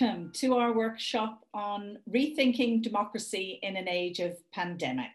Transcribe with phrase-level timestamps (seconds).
[0.00, 5.12] Welcome to our workshop on rethinking democracy in an age of pandemic.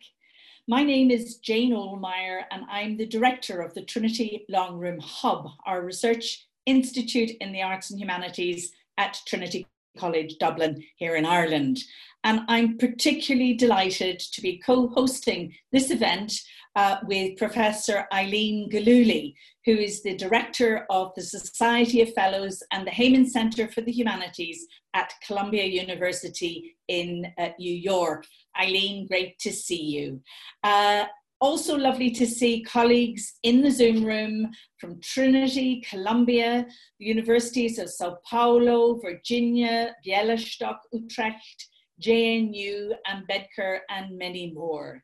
[0.69, 5.49] My name is Jane Ohlmeyer and I'm the director of the Trinity Long Room Hub,
[5.65, 11.79] our research institute in the arts and humanities at Trinity College Dublin here in Ireland.
[12.23, 16.39] And I'm particularly delighted to be co-hosting this event
[16.75, 22.85] uh, with Professor Eileen Gillooly, who is the director of the Society of Fellows and
[22.85, 28.25] the Heyman Center for the Humanities at Columbia University in uh, New York.
[28.59, 30.21] Eileen, great to see you.
[30.63, 31.05] Uh,
[31.41, 36.65] also lovely to see colleagues in the Zoom room from Trinity, Columbia,
[36.99, 41.67] the universities of Sao Paulo, Virginia, Bialystok, Utrecht,
[42.01, 45.03] JNU, and Bedker, and many more.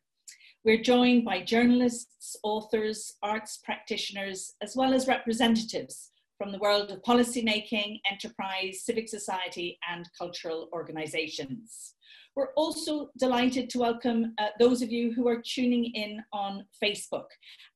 [0.65, 7.03] We're joined by journalists, authors, arts practitioners, as well as representatives from the world of
[7.03, 11.93] policymaking, enterprise, civic society, and cultural organizations.
[12.35, 17.27] We're also delighted to welcome uh, those of you who are tuning in on Facebook.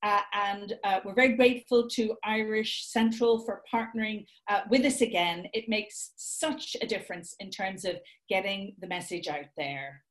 [0.02, 5.45] Uh, and uh, we're very grateful to Irish Central for partnering uh, with us again.
[5.54, 7.98] It makes such a difference in terms of
[8.30, 10.02] getting the message out there.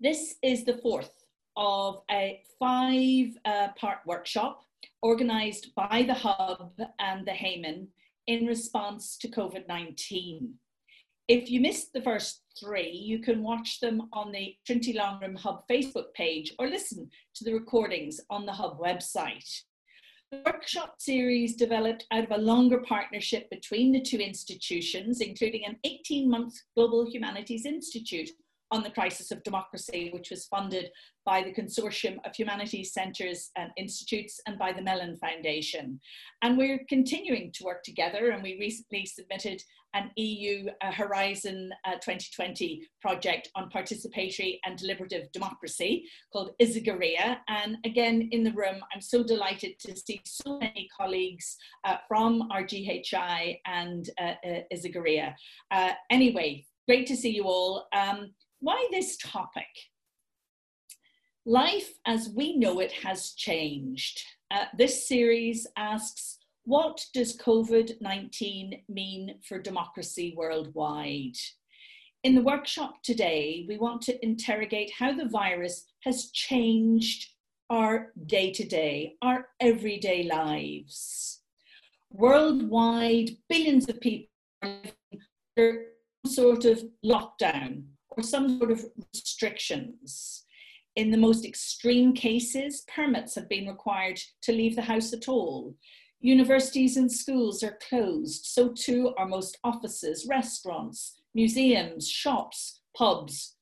[0.00, 1.23] This is the fourth
[1.56, 4.64] of a five uh, part workshop
[5.02, 7.88] organized by the Hub and the Heyman
[8.26, 10.54] in response to COVID 19.
[11.26, 15.36] If you missed the first three, you can watch them on the Trinity Long Room
[15.36, 19.62] Hub Facebook page or listen to the recordings on the Hub website.
[20.30, 25.76] The workshop series developed out of a longer partnership between the two institutions, including an
[25.84, 28.30] 18 month Global Humanities Institute
[28.70, 30.90] on the crisis of democracy, which was funded
[31.24, 36.00] by the Consortium of Humanities Centres and Institutes and by the Mellon Foundation.
[36.42, 39.62] And we're continuing to work together, and we recently submitted
[39.94, 47.38] an EU uh, Horizon uh, 2020 project on participatory and deliberative democracy called Isegoria.
[47.48, 52.50] And again, in the room, I'm so delighted to see so many colleagues uh, from
[52.50, 55.34] our GHI and uh, uh, Isegoria.
[55.70, 57.86] Uh, anyway, great to see you all.
[57.94, 58.32] Um,
[58.64, 59.66] why this topic?
[61.44, 64.22] Life as we know it has changed.
[64.50, 71.36] Uh, this series asks, what does COVID 19 mean for democracy worldwide?
[72.22, 77.32] In the workshop today, we want to interrogate how the virus has changed
[77.68, 81.42] our day to day, our everyday lives.
[82.10, 84.28] Worldwide, billions of people
[84.62, 84.70] are
[85.58, 85.84] living
[86.24, 87.82] some sort of lockdown
[88.16, 90.44] or some sort of restrictions.
[90.96, 95.74] In the most extreme cases, permits have been required to leave the house at all.
[96.20, 103.56] Universities and schools are closed, so too are most offices, restaurants, museums, shops, pubs,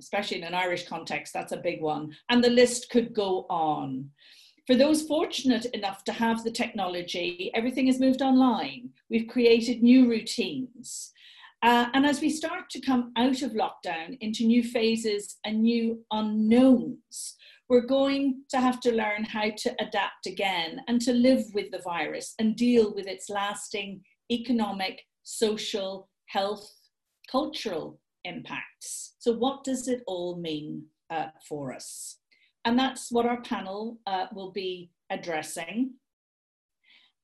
[0.00, 2.14] especially in an Irish context, that's a big one.
[2.28, 4.10] And the list could go on.
[4.66, 8.90] For those fortunate enough to have the technology, everything has moved online.
[9.08, 11.12] We've created new routines.
[11.62, 16.04] Uh, and as we start to come out of lockdown into new phases and new
[16.10, 17.36] unknowns,
[17.68, 21.80] we're going to have to learn how to adapt again and to live with the
[21.82, 26.70] virus and deal with its lasting economic, social, health,
[27.30, 29.14] cultural impacts.
[29.18, 32.18] So, what does it all mean uh, for us?
[32.64, 35.94] And that's what our panel uh, will be addressing.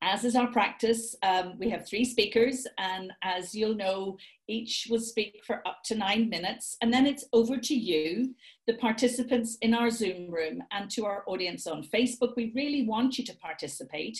[0.05, 4.19] As is our practice, um, we have three speakers, and as you'll know,
[4.49, 8.35] each will speak for up to nine minutes, and then it's over to you,
[8.67, 12.35] the participants in our Zoom room, and to our audience on Facebook.
[12.35, 14.19] We really want you to participate.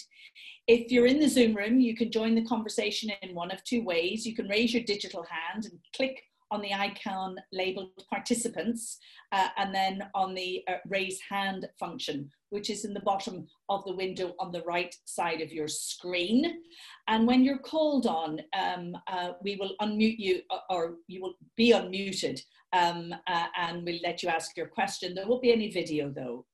[0.69, 3.83] If you're in the Zoom room, you can join the conversation in one of two
[3.83, 4.25] ways.
[4.25, 8.99] You can raise your digital hand and click on the icon labeled participants
[9.33, 13.83] uh, and then on the uh, raise hand function, which is in the bottom of
[13.85, 16.61] the window on the right side of your screen.
[17.09, 21.35] And when you're called on, um, uh, we will unmute you uh, or you will
[21.57, 22.41] be unmuted
[22.75, 25.15] um, uh, and we'll let you ask your question.
[25.15, 26.45] There won't be any video though.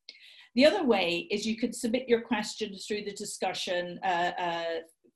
[0.55, 4.63] The other way is you can submit your questions through the discussion, uh,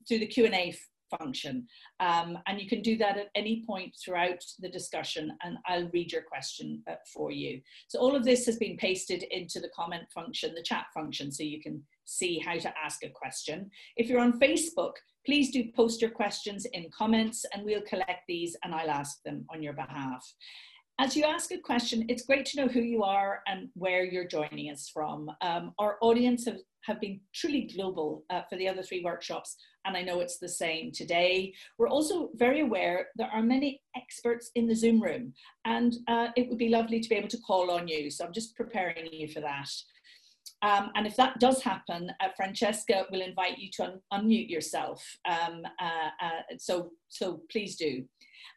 [0.07, 0.75] through the Q&A
[1.17, 1.67] function.
[1.99, 6.11] Um, and you can do that at any point throughout the discussion and I'll read
[6.11, 7.61] your question uh, for you.
[7.87, 11.43] So all of this has been pasted into the comment function, the chat function, so
[11.43, 13.69] you can see how to ask a question.
[13.95, 14.93] If you're on Facebook,
[15.25, 19.45] please do post your questions in comments and we'll collect these and I'll ask them
[19.53, 20.25] on your behalf.
[20.99, 24.27] As you ask a question, it's great to know who you are and where you're
[24.27, 25.31] joining us from.
[25.41, 29.97] Um, our audience have, have been truly global uh, for the other three workshops, and
[29.97, 31.53] I know it's the same today.
[31.77, 35.33] We're also very aware there are many experts in the Zoom room,
[35.65, 38.09] and uh, it would be lovely to be able to call on you.
[38.09, 39.69] So I'm just preparing you for that.
[40.61, 45.03] Um, and if that does happen, uh, Francesca will invite you to un unmute yourself.
[45.25, 48.05] Um, uh, uh, so, so please do.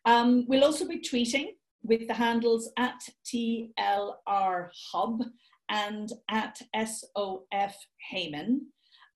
[0.05, 1.49] Um, we'll also be tweeting
[1.83, 5.23] with the handles at TLR Hub
[5.69, 7.77] and at SOF
[8.13, 8.59] Heyman.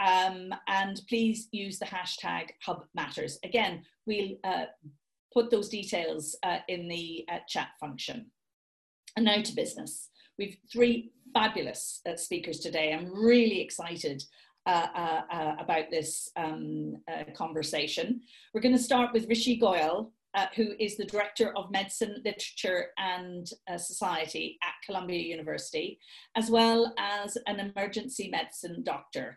[0.01, 3.39] Um, and please use the hashtag Hub Matters.
[3.45, 4.65] Again, we'll uh,
[5.33, 8.31] put those details uh, in the uh, chat function.
[9.17, 10.09] And now to business.
[10.39, 12.95] We've three fabulous uh, speakers today.
[12.95, 14.23] I'm really excited
[14.67, 14.87] uh,
[15.33, 16.97] uh, about this um,
[17.37, 18.21] conversation.
[18.55, 22.87] We're going to start with Rishi Goyal, uh, who is the Director of Medicine, Literature
[22.99, 25.99] and uh, Society at Columbia University,
[26.37, 29.37] as well as an emergency medicine doctor.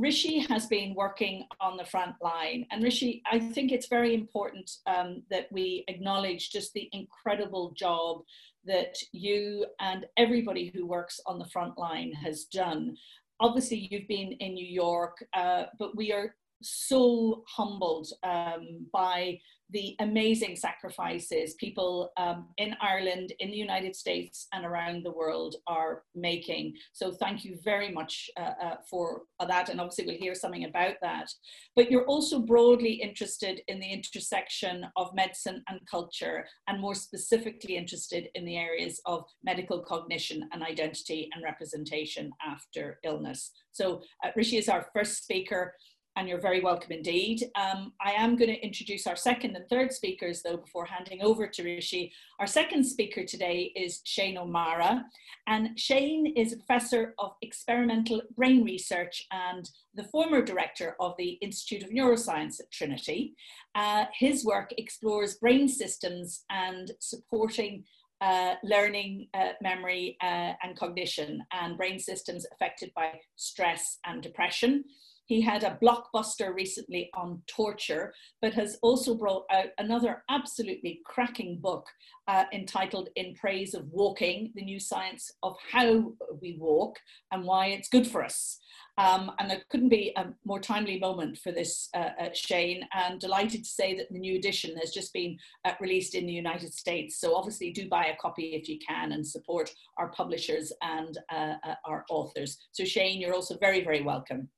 [0.00, 2.66] Rishi has been working on the front line.
[2.70, 8.22] And Rishi, I think it's very important um, that we acknowledge just the incredible job
[8.64, 12.96] that you and everybody who works on the front line has done.
[13.40, 19.38] Obviously, you've been in New York, uh, but we are so humbled um, by
[19.72, 25.56] the amazing sacrifices people um, in Ireland, in the United States, and around the world
[25.66, 26.74] are making.
[26.92, 29.68] So, thank you very much uh, uh, for that.
[29.68, 31.30] And obviously, we'll hear something about that.
[31.76, 37.76] But you're also broadly interested in the intersection of medicine and culture, and more specifically
[37.76, 43.52] interested in the areas of medical cognition and identity and representation after illness.
[43.72, 45.74] So, uh, Rishi is our first speaker
[46.20, 47.42] and you're very welcome indeed.
[47.54, 51.46] Um, I am going to introduce our second and third speakers though before handing over
[51.46, 52.12] to Rishi.
[52.38, 55.06] Our second speaker today is Shane O'Mara
[55.46, 61.38] and Shane is a professor of experimental brain research and the former director of the
[61.40, 63.34] Institute of Neuroscience at Trinity.
[63.74, 67.84] Uh, his work explores brain systems and supporting
[68.20, 74.84] uh, learning, uh, memory, uh, and cognition, and brain systems affected by stress and depression.
[75.30, 78.12] He had a blockbuster recently on torture,
[78.42, 81.86] but has also brought out another absolutely cracking book
[82.26, 86.96] uh, entitled In Praise of Walking The New Science of How We Walk
[87.30, 88.58] and Why It's Good for Us.
[88.98, 92.82] Um, and there couldn't be a more timely moment for this, uh, uh, Shane.
[92.92, 96.32] And delighted to say that the new edition has just been uh, released in the
[96.32, 97.20] United States.
[97.20, 101.54] So obviously, do buy a copy if you can and support our publishers and uh,
[101.64, 102.58] uh, our authors.
[102.72, 104.48] So Shane, you're also very, very welcome.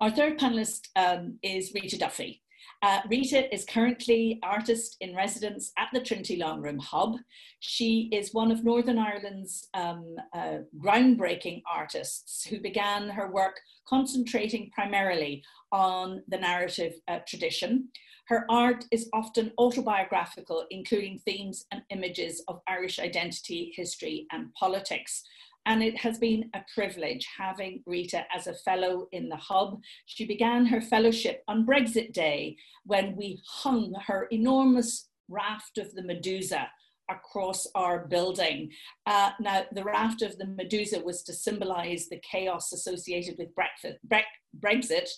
[0.00, 2.40] Our third panelist um, is Rita Duffy.
[2.82, 7.16] Uh, Rita is currently artist in residence at the Trinity Long Room Hub.
[7.58, 14.70] She is one of Northern Ireland's um, uh, groundbreaking artists who began her work concentrating
[14.70, 17.88] primarily on the narrative uh, tradition.
[18.28, 25.24] Her art is often autobiographical, including themes and images of Irish identity, history, and politics.
[25.66, 29.80] And it has been a privilege having Rita as a fellow in the hub.
[30.06, 36.02] She began her fellowship on Brexit Day when we hung her enormous raft of the
[36.02, 36.68] Medusa
[37.10, 38.70] across our building.
[39.06, 45.08] Uh, now, the raft of the Medusa was to symbolize the chaos associated with Brexit,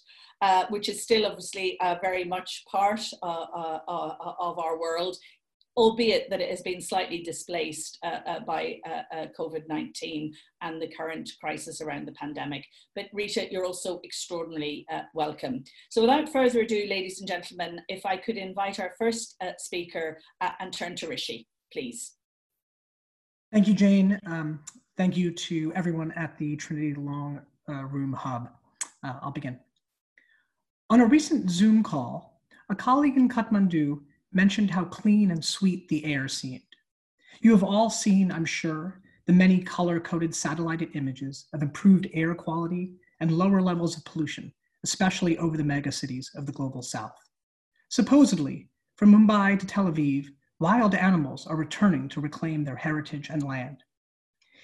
[0.41, 5.17] uh, which is still obviously uh, very much part uh, uh, uh, of our world,
[5.77, 10.89] albeit that it has been slightly displaced uh, uh, by uh, uh COVID-19 and the
[10.89, 12.65] current crisis around the pandemic.
[12.95, 15.65] But Rita, you're also extraordinarily uh, welcome.
[15.91, 20.19] So without further ado, ladies and gentlemen, if I could invite our first uh, speaker
[20.61, 22.13] and turn to Rishi, please.
[23.53, 24.19] Thank you, Jane.
[24.27, 24.61] Um,
[24.97, 28.51] thank you to everyone at the Trinity Long Room Hub.
[29.03, 29.59] I'll begin.
[30.91, 34.01] On a recent Zoom call, a colleague in Kathmandu
[34.33, 36.63] mentioned how clean and sweet the air seemed.
[37.41, 42.35] You have all seen, I'm sure, the many color coded satellite images of improved air
[42.35, 44.53] quality and lower levels of pollution,
[44.85, 47.17] especially over the megacities of the global south.
[47.89, 50.27] Supposedly, from Mumbai to Tel Aviv,
[50.61, 53.79] wild animals are returning to reclaim their heritage and land.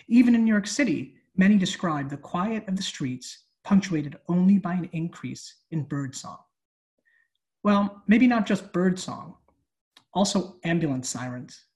[0.08, 4.75] Even in New York City, many describe the quiet of the streets punctuated only by
[4.75, 6.38] an increase in birdsong.
[7.62, 9.34] Well, maybe not just birdsong,
[10.18, 11.66] also ambulance sirens.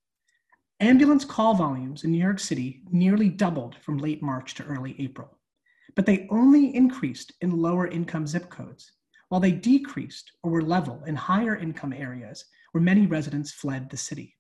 [0.80, 5.38] Ambulance call volumes in New York City nearly doubled from late March to early April,
[5.94, 8.94] but they only increased in lower income zip codes,
[9.28, 13.96] while they decreased or were level in higher income areas where many residents fled the
[13.96, 14.36] city.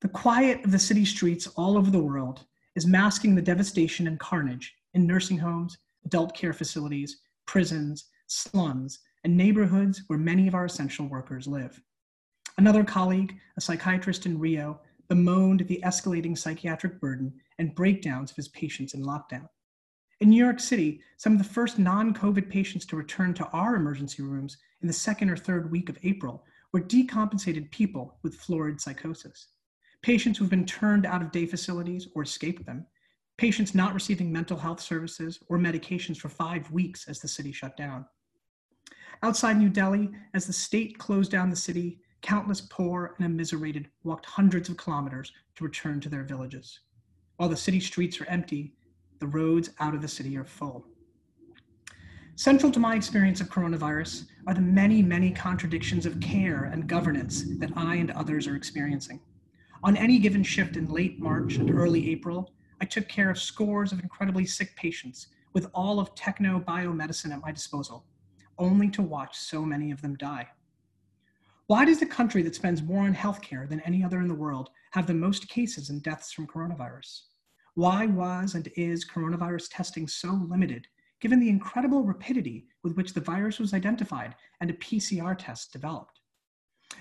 [0.00, 2.44] The quiet of the city streets all over the world
[2.76, 9.36] is masking the devastation and carnage in nursing homes, adult care facilities, prisons, slums, and
[9.36, 11.82] neighborhoods where many of our essential workers live.
[12.58, 18.48] Another colleague, a psychiatrist in Rio, bemoaned the escalating psychiatric burden and breakdowns of his
[18.48, 19.48] patients in lockdown.
[20.20, 23.74] In New York City, some of the first non COVID patients to return to our
[23.74, 28.80] emergency rooms in the second or third week of April were decompensated people with florid
[28.80, 29.48] psychosis.
[30.02, 32.86] Patients who've been turned out of day facilities or escaped them,
[33.36, 37.76] patients not receiving mental health services or medications for five weeks as the city shut
[37.76, 38.04] down.
[39.22, 44.26] Outside New Delhi, as the state closed down the city, countless poor and immiserated walked
[44.26, 46.80] hundreds of kilometers to return to their villages.
[47.36, 48.74] While the city streets are empty,
[49.18, 50.86] the roads out of the city are full.
[52.36, 57.44] Central to my experience of coronavirus are the many, many contradictions of care and governance
[57.58, 59.20] that I and others are experiencing.
[59.84, 63.92] On any given shift in late March and early April, I took care of scores
[63.92, 68.06] of incredibly sick patients with all of techno biomedicine at my disposal,
[68.58, 70.48] only to watch so many of them die.
[71.72, 74.68] Why does the country that spends more on healthcare than any other in the world
[74.90, 77.22] have the most cases and deaths from coronavirus?
[77.76, 80.86] Why was and is coronavirus testing so limited,
[81.18, 86.20] given the incredible rapidity with which the virus was identified and a PCR test developed?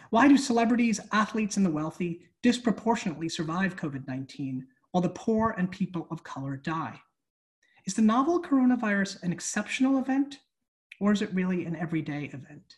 [0.09, 5.69] Why do celebrities, athletes, and the wealthy disproportionately survive COVID 19 while the poor and
[5.69, 6.97] people of color die?
[7.85, 10.39] Is the novel coronavirus an exceptional event,
[11.01, 12.77] or is it really an everyday event?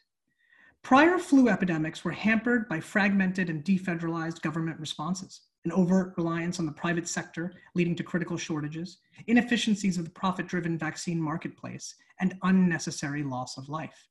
[0.84, 6.66] Prior flu epidemics were hampered by fragmented and defederalized government responses, an overt reliance on
[6.66, 8.98] the private sector leading to critical shortages,
[9.28, 14.10] inefficiencies of the profit driven vaccine marketplace, and unnecessary loss of life.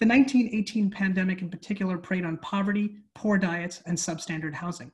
[0.00, 4.90] The 1918 pandemic, in particular, preyed on poverty, poor diets, and substandard housing.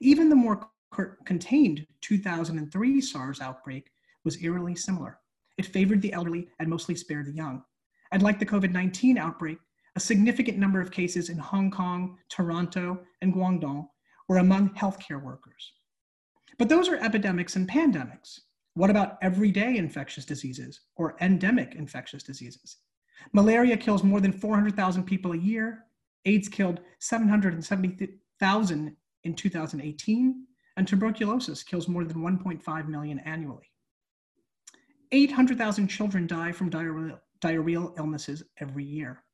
[0.00, 0.68] Even the more
[1.24, 3.92] contained 2003 SARS outbreak
[4.24, 5.20] was eerily similar.
[5.56, 7.62] It favored the elderly and mostly spared the young.
[8.10, 9.58] And like the COVID 19 outbreak,
[9.98, 13.88] a significant number of cases in Hong Kong, Toronto, and Guangdong
[14.28, 15.72] were among healthcare workers.
[16.56, 18.38] But those are epidemics and pandemics.
[18.74, 22.76] What about everyday infectious diseases or endemic infectious diseases?
[23.32, 25.86] Malaria kills more than 400,000 people a year.
[26.26, 33.72] AIDS killed 770,000 in 2018, and tuberculosis kills more than 1.5 million annually.
[35.10, 39.24] 800,000 children die from diarrheal, illnesses every year.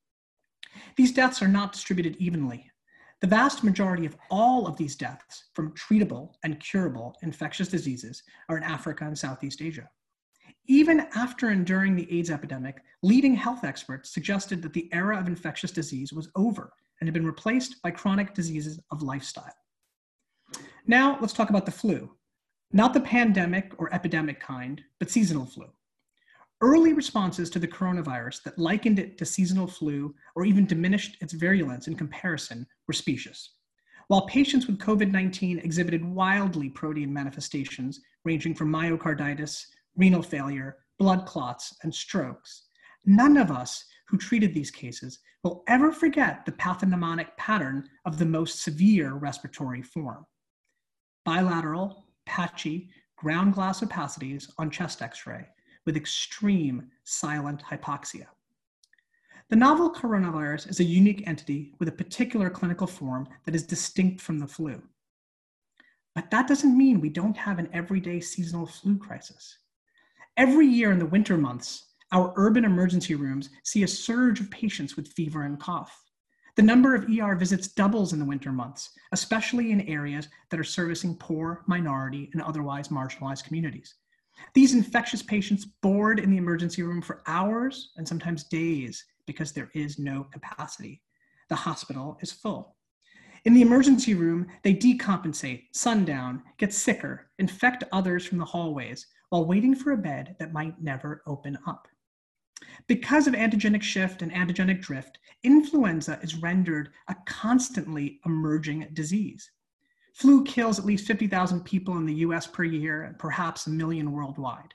[0.97, 2.71] These deaths are not distributed evenly.
[3.21, 8.57] The vast majority of all of these deaths from treatable and curable infectious diseases are
[8.57, 9.89] in Africa and Southeast Asia.
[10.67, 15.27] Even after and during the AIDS epidemic, leading health experts suggested that the era of
[15.27, 19.55] infectious disease was over and had been replaced by chronic diseases of lifestyle.
[20.87, 22.11] Now, let's talk about the flu.
[22.73, 25.67] Not the pandemic or epidemic kind, but seasonal flu.
[26.65, 31.35] Early responses to the coronavirus that likened it to seasonal flu or even diminished its
[31.35, 33.57] virulence in comparison were specious.
[34.09, 39.67] While patients with COVID 19 exhibited wildly protean manifestations ranging from myocarditis,
[39.97, 42.63] renal failure, blood clots, and strokes,
[43.05, 48.25] none of us who treated these cases will ever forget the pathognomonic pattern of the
[48.25, 50.25] most severe respiratory form.
[51.27, 55.47] Bilateral, patchy, ground glass opacities on chest x ray
[55.85, 58.27] with extreme silent hypoxia.
[59.51, 64.21] The novel coronavirus is a unique entity with a particular clinical form that is distinct
[64.21, 64.83] from the flu.
[66.15, 69.59] But that doesn't mean we don't have an everyday seasonal flu crisis.
[70.37, 74.97] Every year in the winter months, our urban emergency rooms see a surge of patients
[74.97, 76.01] with fever and cough.
[76.57, 80.65] The number of ER visits doubles in the winter months, especially in areas that are
[80.65, 83.97] servicing poor, minority, and otherwise marginalized communities.
[84.55, 89.71] These infectious patients board in the emergency room for hours and sometimes days because there
[89.75, 91.03] is no capacity.
[91.49, 92.77] The hospital is full.
[93.45, 99.45] In the emergency room, they decompensate, sundown, get sicker, infect others from the hallways while
[99.45, 101.87] waiting for a bed that might never open up.
[102.87, 109.51] Because of antigenic shift and antigenic drift, influenza is rendered a constantly emerging disease.
[110.15, 114.13] Flu kills at least 50,000 people in the US per year and perhaps a million
[114.13, 114.73] worldwide.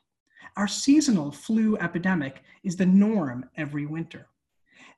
[0.58, 4.28] Our seasonal flu epidemic is the norm every winter.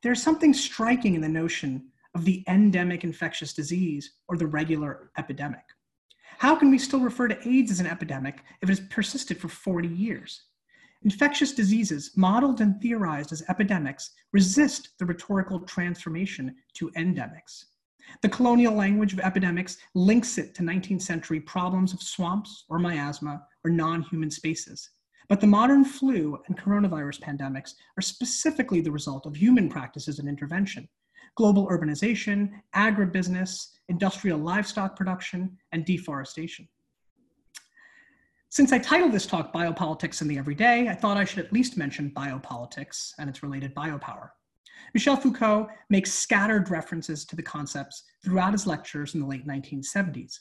[0.02, 5.64] there's something striking in the notion of the endemic infectious disease or the regular epidemic.
[6.40, 9.48] How can we still refer to AIDS as an epidemic if it has persisted for
[9.48, 10.42] 40 years?
[11.04, 17.66] Infectious diseases, modeled and theorized as epidemics, resist the rhetorical transformation to endemics.
[18.22, 23.46] The colonial language of epidemics links it to 19th century problems of swamps or miasma
[23.64, 24.90] or non human spaces.
[25.30, 30.28] But the modern flu and coronavirus pandemics are specifically the result of human practices and
[30.28, 30.90] intervention.
[31.36, 36.68] Global urbanization, agribusiness, industrial livestock production, and deforestation.
[38.50, 41.78] Since I titled this talk Biopolitics in the Everyday, I thought I should at least
[41.78, 44.32] mention biopolitics and its related biopower.
[44.94, 50.40] Michel Foucault makes scattered references to the concepts throughout his lectures in the late 1970s.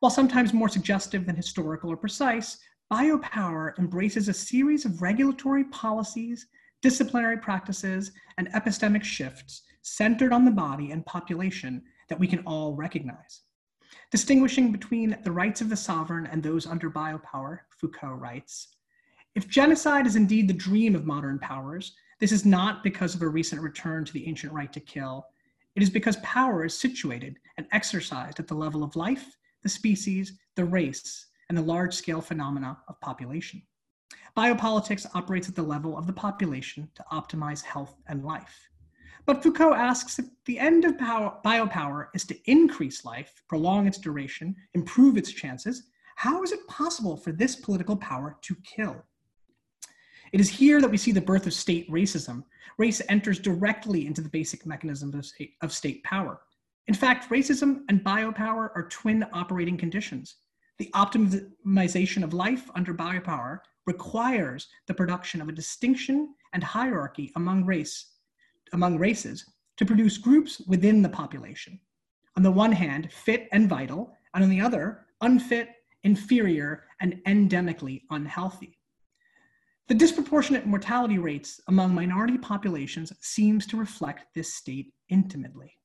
[0.00, 2.58] While sometimes more suggestive than historical or precise,
[2.92, 6.46] biopower embraces a series of regulatory policies,
[6.82, 12.74] disciplinary practices, and epistemic shifts centered on the body and population that we can all
[12.74, 13.42] recognize.
[14.10, 18.68] Distinguishing between the rights of the sovereign and those under biopower, Foucault writes
[19.34, 23.28] If genocide is indeed the dream of modern powers, this is not because of a
[23.28, 25.26] recent return to the ancient right to kill.
[25.76, 30.38] It is because power is situated and exercised at the level of life, the species,
[30.56, 33.62] the race, and the large scale phenomena of population.
[34.36, 38.68] Biopolitics operates at the level of the population to optimize health and life.
[39.26, 43.98] But Foucault asks if the end of power, biopower is to increase life, prolong its
[43.98, 45.84] duration, improve its chances,
[46.16, 49.04] how is it possible for this political power to kill?
[50.32, 52.44] It is here that we see the birth of state racism.
[52.78, 56.40] Race enters directly into the basic mechanisms of state, of state power.
[56.86, 60.36] In fact, racism and biopower are twin operating conditions.
[60.78, 67.64] The optimization of life under biopower requires the production of a distinction and hierarchy among
[67.64, 68.14] race
[68.72, 69.46] among races
[69.78, 71.80] to produce groups within the population.
[72.36, 75.70] On the one hand, fit and vital, and on the other, unfit,
[76.04, 78.77] inferior, and endemically unhealthy.
[79.88, 85.78] The disproportionate mortality rates among minority populations seems to reflect this state intimately.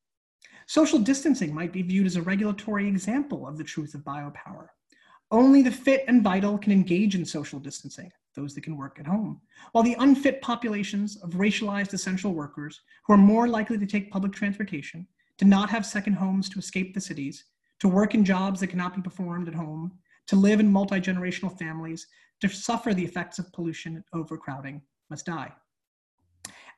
[0.67, 4.67] Social distancing might be viewed as a regulatory example of the truth of biopower.
[5.31, 9.07] Only the fit and vital can engage in social distancing those that can work at
[9.07, 9.39] home,
[9.71, 14.33] while the unfit populations of racialized essential workers who are more likely to take public
[14.33, 17.45] transportation, to not have second homes to escape the cities,
[17.79, 21.57] to work in jobs that cannot be performed at home, to live in multi generational
[21.57, 22.07] families,
[22.41, 25.51] to suffer the effects of pollution and overcrowding, must die.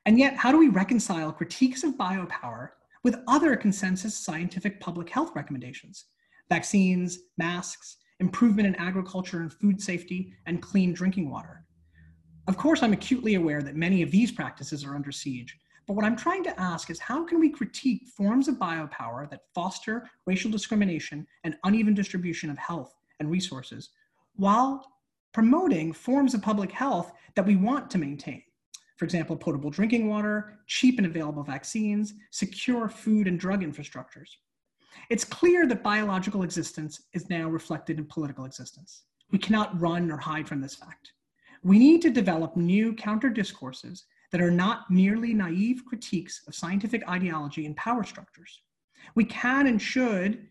[0.05, 2.69] And yet, how do we reconcile critiques of biopower
[3.03, 6.05] with other consensus scientific public health recommendations?
[6.49, 11.65] Vaccines, masks, improvement in agriculture and food safety, and clean drinking water.
[12.47, 16.05] Of course, I'm acutely aware that many of these practices are under siege, but what
[16.05, 20.51] I'm trying to ask is how can we critique forms of biopower that foster racial
[20.51, 23.89] discrimination and uneven distribution of health and resources
[24.35, 24.91] while
[25.33, 28.41] promoting forms of public health that we want to maintain?
[28.97, 34.29] For example, potable drinking water, cheap and available vaccines, secure food and drug infrastructures.
[35.09, 39.03] It's clear that biological existence is now reflected in political existence.
[39.31, 41.11] We cannot run or hide from this fact.
[41.63, 47.07] We need to develop new counter discourses that are not merely naive critiques of scientific
[47.09, 48.61] ideology and power structures.
[49.15, 50.47] We can and should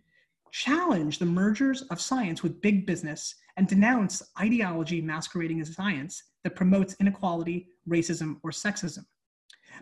[0.55, 6.55] challenge the mergers of science with big business and denounce ideology masquerading as science that
[6.55, 9.05] promotes inequality, racism, or sexism.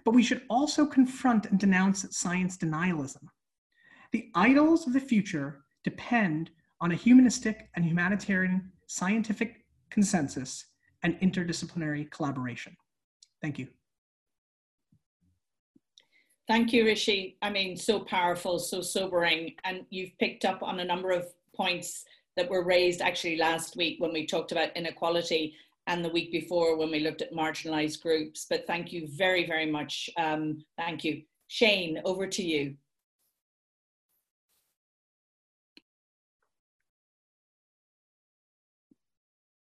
[0.02, 3.24] But we should also confront and denounce science denialism,
[4.12, 6.48] the idols of the future depend
[6.80, 10.64] on a humanistic and humanitarian scientific consensus
[11.02, 12.74] and interdisciplinary collaboration.
[13.42, 13.68] Thank you.
[16.48, 17.37] Thank you, Rishi.
[17.40, 19.55] I mean, so powerful, so sobering.
[19.64, 22.05] And you've picked up on a number of points
[22.37, 25.55] that were raised actually last week when we talked about inequality
[25.87, 28.46] and the week before when we looked at marginalized groups.
[28.48, 30.11] But thank you very, very much.
[30.16, 31.22] Um, thank you.
[31.48, 32.74] Shane, over to you.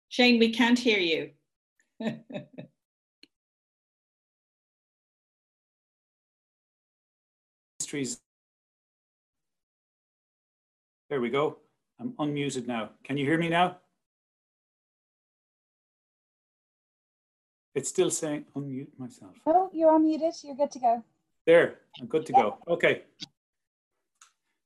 [0.10, 1.32] Shane, we can't hear you.
[11.10, 11.58] There we go.
[12.00, 12.92] I'm unmuted now.
[13.04, 13.78] Can you hear me now?
[17.76, 19.36] It's still saying unmute myself.
[19.46, 20.42] Oh, you're unmuted.
[20.44, 21.04] You're good to go.
[21.46, 22.58] There, I'm good to go.
[22.68, 23.04] Okay.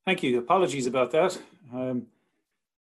[0.06, 0.38] Thank you.
[0.38, 1.38] Apologies about that.
[1.74, 2.08] Um,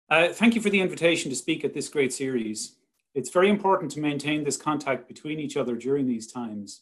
[0.09, 2.75] uh, thank you for the invitation to speak at this great series.
[3.15, 6.81] It's very important to maintain this contact between each other during these times.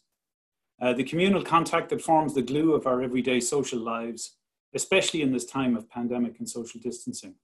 [0.80, 4.36] Uh, the communal contact that forms the glue of our everyday social lives,
[4.74, 7.34] especially in this time of pandemic and social distancing.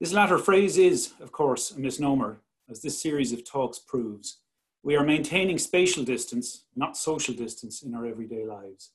[0.00, 2.40] This latter phrase is, of course, a misnomer,
[2.70, 4.38] as this series of talks proves.
[4.82, 8.92] We are maintaining spatial distance, not social distance, in our everyday lives.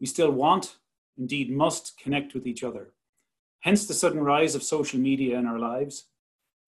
[0.00, 0.76] We still want,
[1.16, 2.92] indeed must, connect with each other.
[3.60, 6.08] Hence the sudden rise of social media in our lives.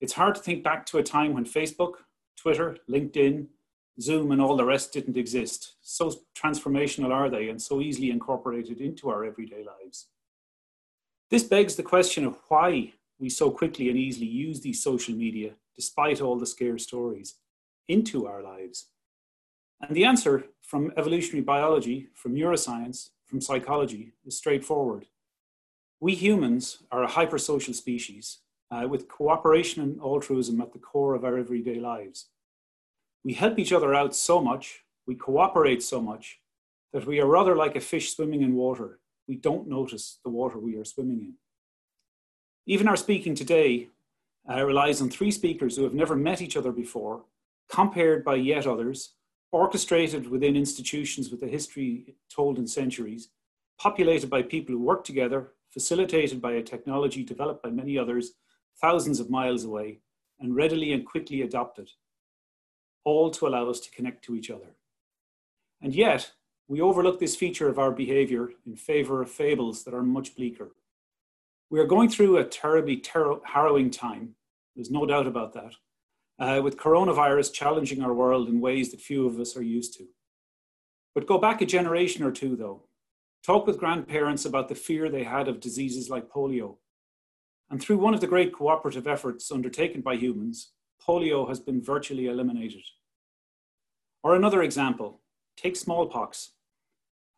[0.01, 1.97] It's hard to think back to a time when Facebook,
[2.39, 3.49] Twitter, LinkedIn,
[4.01, 5.75] Zoom, and all the rest didn't exist.
[5.81, 10.09] So transformational are they and so easily incorporated into our everyday lives.
[11.31, 15.53] This begs the question of why we so quickly and easily use these social media,
[15.75, 17.37] despite all the scare stories,
[17.89, 18.89] into our lives.
[19.81, 25.07] And the answer from evolutionary biology, from neuroscience, from psychology is straightforward.
[26.01, 28.39] We humans are a hypersocial species
[28.71, 32.27] uh, with cooperation and altruism at the core of our everyday lives.
[33.27, 36.39] We help each other out so much, we cooperate so much,
[36.93, 39.01] that we are rather like a fish swimming in water.
[39.27, 41.35] We don't notice the water we are swimming in.
[42.67, 43.89] Even our speaking today
[44.49, 47.25] uh, relies on three speakers who have never met each other before,
[47.69, 49.15] compared by yet others,
[49.51, 53.31] orchestrated within institutions with a history told in centuries,
[53.77, 58.35] populated by people who work together, facilitated by a technology developed by many others
[58.81, 59.99] thousands of miles away,
[60.39, 61.91] and readily and quickly adopted,
[63.07, 64.75] all to allow us to connect to each other.
[65.81, 66.33] And yet,
[66.69, 70.73] we overlook this feature of our behavior in favor of fables that are much bleaker.
[71.71, 74.35] We are going through a terribly ter- harrowing time,
[74.75, 75.73] there's no doubt about that,
[76.41, 80.07] uh, with coronavirus challenging our world in ways that few of us are used to.
[81.15, 82.89] But go back a generation or two, though.
[83.45, 86.79] Talk with grandparents about the fear they had of diseases like polio.
[87.71, 90.73] And through one of the great cooperative efforts undertaken by humans,
[91.05, 92.83] polio has been virtually eliminated.
[94.23, 95.21] Or another example,
[95.57, 96.53] take smallpox.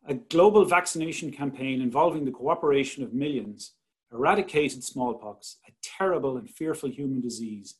[0.07, 3.73] A global vaccination campaign involving the cooperation of millions
[4.11, 7.75] eradicated smallpox, a terrible and fearful human disease,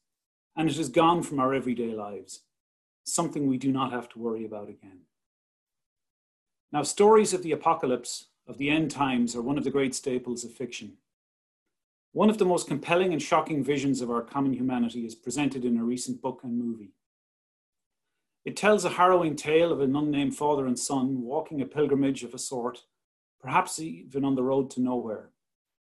[0.56, 2.42] and it has gone from our everyday lives,
[3.04, 5.00] something we do not have to worry about again.
[6.72, 10.44] Now, stories of the apocalypse, of the end times, are one of the great staples
[10.44, 10.98] of fiction.
[12.12, 15.78] One of the most compelling and shocking visions of our common humanity is presented in
[15.78, 16.94] a recent book and movie.
[18.46, 22.34] It tells a harrowing tale of an unnamed father and son walking a pilgrimage of
[22.34, 22.80] a sort,
[23.40, 25.30] perhaps even on the road to nowhere.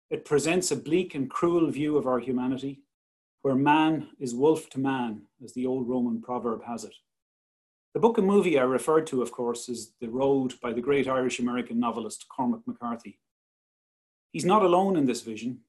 [0.09, 2.83] It presents a bleak and cruel view of our humanity,
[3.41, 6.95] where man is wolf to man, as the old Roman proverb has it.
[7.93, 11.07] The book and movie I referred to, of course, is The Road by the great
[11.07, 13.19] Irish American novelist Cormac McCarthy.
[14.31, 15.59] He's not alone in this vision,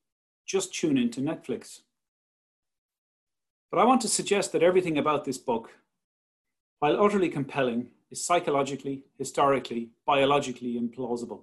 [0.47, 1.81] just tune in to Netflix.
[3.71, 5.73] But I want to suggest that everything about this book,
[6.79, 11.41] while utterly compelling, is psychologically, historically, biologically implausible.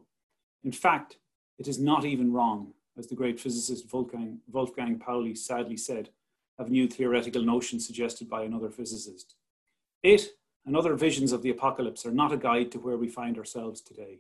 [0.64, 1.18] In fact,
[1.58, 6.10] it is not even wrong as the great physicist Wolfgang, Wolfgang Pauli sadly said,
[6.58, 9.36] of new theoretical notions suggested by another physicist.
[10.04, 10.30] It
[10.66, 13.82] and other visions of the apocalypse are not a guide to where we find ourselves
[13.82, 14.20] today.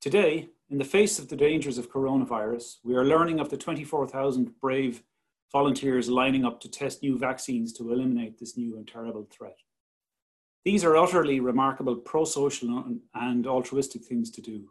[0.00, 4.58] Today, in the face of the dangers of coronavirus, we are learning of the 24,000
[4.60, 5.02] brave
[5.52, 9.56] volunteers lining up to test new vaccines to eliminate this new and terrible threat.
[10.64, 14.70] These are utterly remarkable pro social and altruistic things to do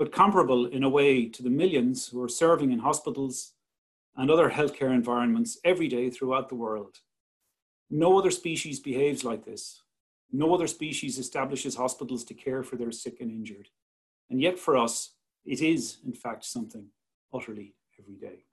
[0.00, 3.52] but comparable in a way to the millions who are serving in hospitals
[4.16, 7.00] and other healthcare environments every day throughout the world.
[7.90, 9.82] No other species behaves like this.
[10.32, 13.68] No other species establishes hospitals to care for their sick and injured.
[14.30, 16.86] And yet, for us, it is, in fact, something
[17.32, 18.44] utterly everyday.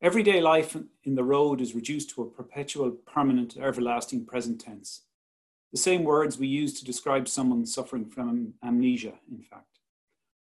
[0.00, 5.02] Everyday life in the road is reduced to a perpetual, permanent, everlasting present tense.
[5.70, 9.78] The same words we use to describe someone suffering from amnesia, in fact.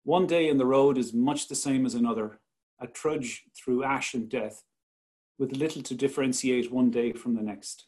[0.04, 2.38] One day in the road is much the same as another,
[2.80, 4.62] a trudge through ash and death,
[5.38, 7.86] with little to differentiate one day from the next.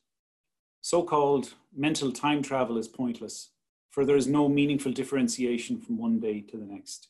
[0.80, 3.50] So called mental time travel is pointless,
[3.92, 7.08] for there is no meaningful differentiation from one day to the next.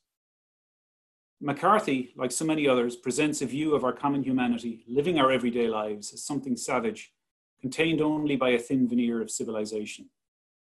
[1.41, 5.69] McCarthy, like so many others, presents a view of our common humanity, living our everyday
[5.69, 7.13] lives, as something savage,
[7.61, 10.11] contained only by a thin veneer of civilization.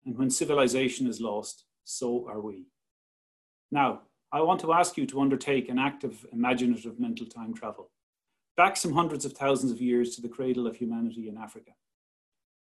[0.04, 2.66] And when civilization is lost, so are we.
[3.70, 4.02] Now,
[4.32, 7.90] I want to ask you to undertake an active imaginative mental time travel,
[8.56, 11.72] back some hundreds of thousands of years to the cradle of humanity in Africa.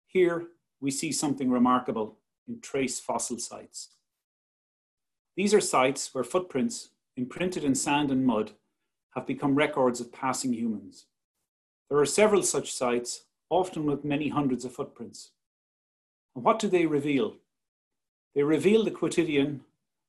[0.06, 0.48] Here,
[0.80, 3.90] we see something remarkable in trace fossil sites.
[5.36, 8.52] These are sites where footprints, imprinted in sand and mud,
[9.14, 11.06] have become records of passing humans.
[11.88, 15.30] There are several such sites, often with many hundreds of footprints.
[16.34, 17.36] And what do they reveal?
[18.34, 19.62] They reveal the quotidian,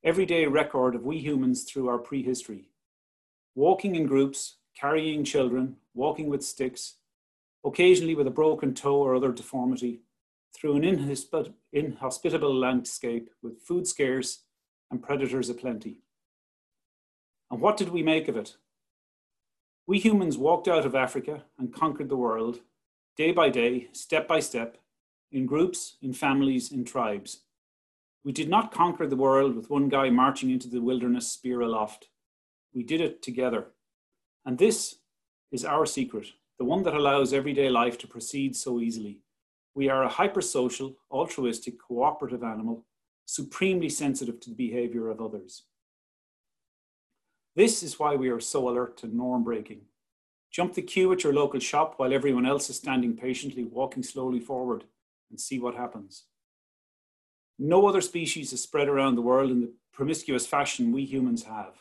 [0.03, 2.69] everyday record of we humans through our prehistory.
[3.53, 6.95] Walking in groups, carrying children, walking with sticks,
[7.63, 10.01] occasionally with a broken toe or other deformity,
[10.55, 10.83] through an
[11.73, 14.43] inhospitable landscape with food scarce
[14.89, 16.01] and predators aplenty.
[17.51, 18.55] And what did we make of it?
[19.87, 22.61] We humans walked out of Africa and conquered the world,
[23.15, 24.77] day by day, step by step,
[25.31, 27.41] in groups, in families, in tribes.
[28.23, 32.09] We did not conquer the world with one guy marching into the wilderness spear aloft.
[32.73, 33.67] We did it together.
[34.45, 34.95] And this
[35.51, 39.19] is our secret, the one that allows everyday life to proceed so easily.
[39.75, 42.85] We are a hypersocial, altruistic, cooperative animal,
[43.25, 45.63] supremely sensitive to the behavior of others.
[47.55, 49.81] This is why we are so alert to norm breaking.
[50.51, 54.39] Jump the queue at your local shop while everyone else is standing patiently, walking slowly
[54.39, 54.85] forward,
[55.29, 56.23] and see what happens.
[57.59, 61.73] No other species has spread around the world in the promiscuous fashion we humans have.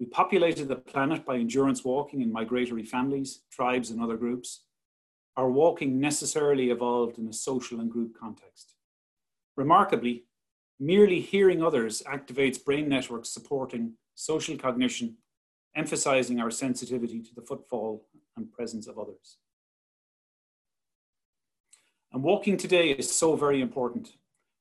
[0.00, 4.64] We populated the planet by endurance walking in migratory families, tribes, and other groups.
[5.36, 8.74] Our walking necessarily evolved in a social and group context.
[9.56, 10.24] Remarkably,
[10.78, 15.16] merely hearing others activates brain networks supporting social cognition,
[15.74, 19.38] emphasizing our sensitivity to the footfall and presence of others.
[22.12, 24.16] And walking today is so very important.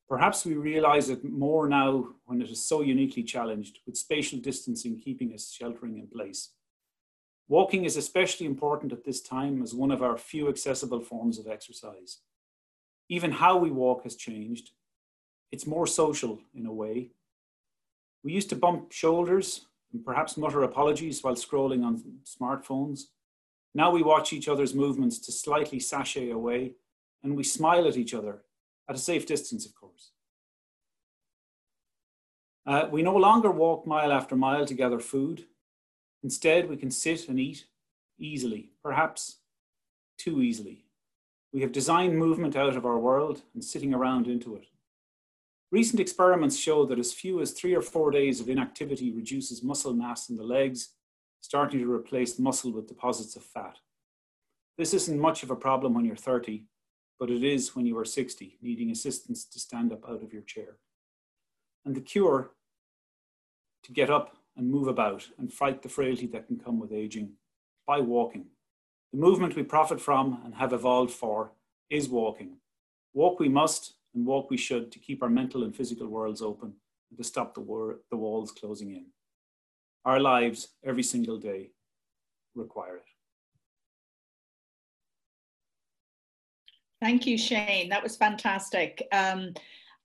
[0.07, 4.97] Perhaps we realize it more now when it is so uniquely challenged, with spatial distancing
[4.97, 6.51] keeping us sheltering in place.
[7.51, 11.49] Walking is especially important at this time as one of our few accessible forms of
[11.49, 12.19] exercise.
[13.09, 14.69] Even how we walk has changed.
[15.51, 17.11] It's more social in a way,
[18.23, 23.01] we used to bump shoulders and perhaps mutter apologies while scrolling on smartphones.
[23.75, 26.75] Now we watch each other's movements to slightly sashay away
[27.21, 28.43] and we smile at each other
[28.87, 30.11] at a safe distance, of course.
[32.65, 35.47] Uh, we no longer walk mile after mile to gather food.
[36.23, 37.65] Instead, we can sit and eat
[38.19, 39.37] easily, perhaps
[40.17, 40.85] too easily.
[41.53, 44.67] We have designed movement out of our world and sitting around into it.
[45.71, 49.93] Recent experiments show that as few as three or four days of inactivity reduces muscle
[49.93, 50.89] mass in the legs,
[51.41, 53.77] starting to replace muscle with deposits of fat.
[54.77, 56.65] This isn't much of a problem when you're 30,
[57.19, 60.41] but it is when you are 60, needing assistance to stand up out of your
[60.41, 60.77] chair.
[61.85, 62.51] And the cure
[63.83, 67.33] to get up and move about and fight the frailty that can come with aging
[67.87, 68.45] by walking.
[69.11, 71.51] The movement we profit from and have evolved for
[71.89, 72.57] is walking.
[73.13, 76.73] Walk we must, and walk we should to keep our mental and physical worlds open
[77.09, 79.05] and to stop the, war, the walls closing in.
[80.05, 81.71] Our lives, every single day,
[82.55, 83.03] require it.
[87.01, 87.89] Thank you, Shane.
[87.89, 89.07] That was fantastic.
[89.11, 89.53] Um,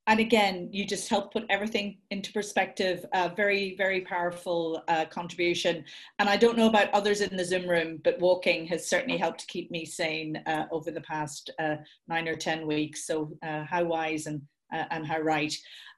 [0.08, 3.04] and again, you just help put everything into perspective.
[3.12, 5.84] Uh, very, very powerful uh, contribution.
[6.20, 9.48] And I don't know about others in the Zoom room, but walking has certainly helped
[9.48, 13.04] keep me sane uh, over the past uh, nine or 10 weeks.
[13.04, 14.42] So uh, how wise and,
[14.72, 15.54] uh, and how right.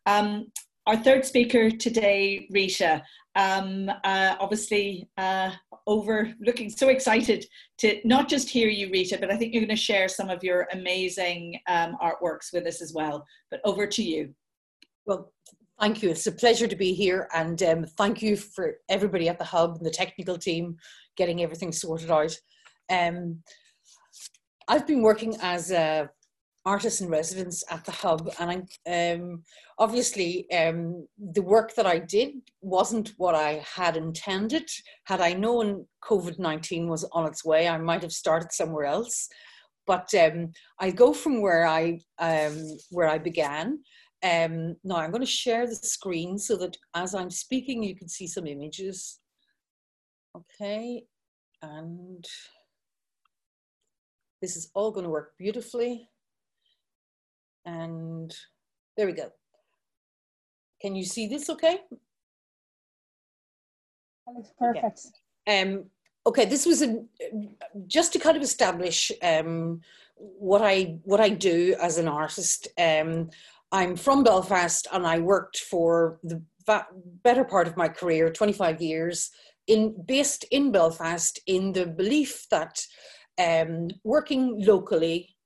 [0.06, 0.46] Um,
[0.88, 3.02] our third speaker today, Rita,
[3.36, 5.50] um, uh, obviously uh,
[5.86, 7.44] over looking so excited
[7.76, 10.42] to not just hear you, Rita, but I think you're going to share some of
[10.42, 13.26] your amazing um, artworks with us as well.
[13.50, 14.34] But over to you.
[15.04, 15.30] Well,
[15.78, 16.08] thank you.
[16.08, 19.76] It's a pleasure to be here, and um, thank you for everybody at the hub
[19.76, 20.78] and the technical team
[21.18, 22.34] getting everything sorted out.
[22.88, 23.42] Um,
[24.68, 26.08] I've been working as a
[26.68, 28.48] artist in residence at the hub and
[28.86, 29.42] I, um,
[29.78, 34.68] obviously um, the work that I did wasn't what I had intended.
[35.04, 39.28] Had I known COVID-19 was on its way, I might have started somewhere else.
[39.86, 42.56] But um, I go from where I, um,
[42.90, 43.78] where I began.
[44.22, 48.08] Um, now I'm going to share the screen so that as I'm speaking you can
[48.08, 49.20] see some images.
[50.36, 51.04] Okay,
[51.62, 52.24] and
[54.42, 56.08] this is all going to work beautifully.
[57.64, 58.34] And
[58.96, 59.30] there we go.
[60.80, 61.80] Can you see this okay?
[64.26, 65.06] That looks perfect.
[65.48, 65.62] Okay.
[65.62, 65.84] Um,
[66.26, 67.02] okay, this was a,
[67.86, 69.80] just to kind of establish um,
[70.16, 72.68] what I what I do as an artist.
[72.78, 73.30] Um,
[73.70, 76.42] I'm from Belfast and I worked for the
[77.22, 79.30] better part of my career, 25 years,
[79.66, 82.80] in based in Belfast, in the belief that
[83.38, 85.36] um, working locally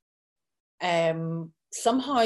[0.82, 2.22] um, somehow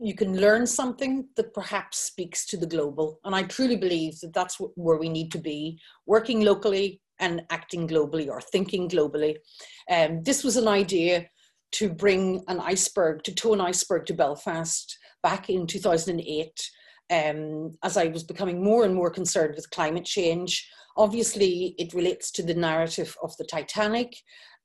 [0.00, 3.18] you can learn something that perhaps speaks to the global.
[3.24, 7.88] And I truly believe that that's where we need to be working locally and acting
[7.88, 9.36] globally or thinking globally.
[9.90, 11.26] Um, this was an idea
[11.72, 16.70] to bring an iceberg, to tow an iceberg to Belfast back in 2008
[17.10, 20.68] um, as I was becoming more and more concerned with climate change.
[20.96, 24.14] Obviously, it relates to the narrative of the Titanic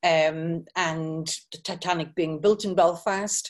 [0.04, 3.50] um, and the Titanic being built in Belfast.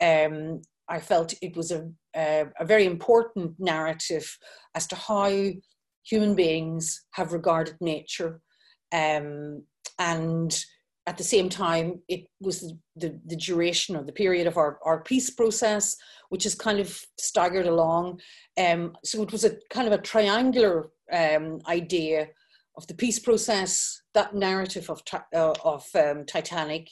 [0.00, 4.38] Um, I felt it was a, a, a, very important narrative
[4.74, 5.30] as to how
[6.02, 8.40] human beings have regarded nature.
[8.92, 9.62] Um,
[9.98, 10.64] and
[11.06, 14.78] at the same time, it was the, the, the, duration or the period of our,
[14.84, 15.96] our peace process,
[16.30, 18.20] which is kind of staggered along.
[18.58, 22.28] Um, so it was a kind of a triangular um, idea
[22.76, 25.02] of the peace process, that narrative of,
[25.34, 26.88] uh, of um, Titanic,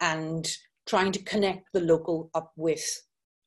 [0.00, 0.46] and
[0.86, 2.84] trying to connect the local up with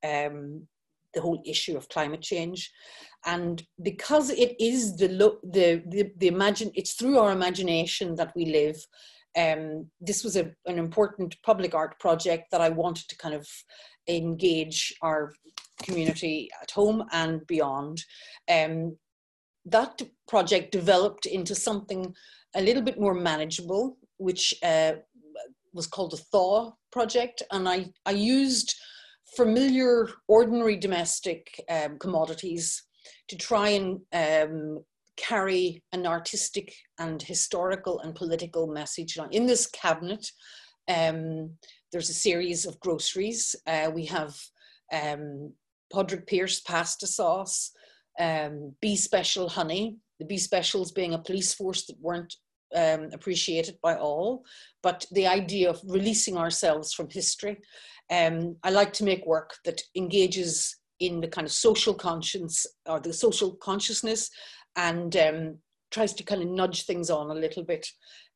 [0.04, 0.68] um,
[1.14, 2.72] the whole issue of climate change.
[3.26, 5.08] And because it is the,
[5.44, 8.78] the, the, the imagine, it's through our imagination that we live
[9.38, 13.48] um, this was a, an important public art project that I wanted to kind of
[14.08, 15.34] engage our
[15.84, 18.04] community at home and beyond.
[18.50, 18.98] Um,
[19.66, 22.14] that project developed into something
[22.56, 24.94] a little bit more manageable, which uh,
[25.74, 27.44] was called the Thaw Project.
[27.52, 28.76] And I, I used
[29.36, 32.84] familiar, ordinary domestic um, commodities
[33.28, 34.84] to try and um,
[35.18, 39.18] carry an artistic and historical and political message.
[39.32, 40.32] In this cabinet,
[40.88, 41.52] um,
[41.92, 43.56] there's a series of groceries.
[43.68, 44.36] Uh, we have
[44.92, 45.54] um,
[45.92, 47.72] Padraig Pearse pasta sauce,
[48.20, 52.36] um, Special honey, the B Specials being a police force that weren't
[52.76, 54.44] um, appreciated by all,
[54.84, 57.58] but the idea of releasing ourselves from history.
[58.12, 63.00] Um, I like to make work that engages in the kind of social conscience or
[63.00, 64.30] the social consciousness
[64.76, 65.58] and um,
[65.92, 67.88] tries to kind of nudge things on a little bit.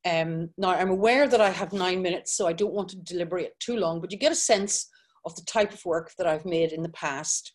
[0.06, 3.52] Um, now, I'm aware that I have nine minutes, so I don't want to deliberate
[3.60, 4.90] too long, but you get a sense
[5.26, 7.54] of the type of work that I've made in the past.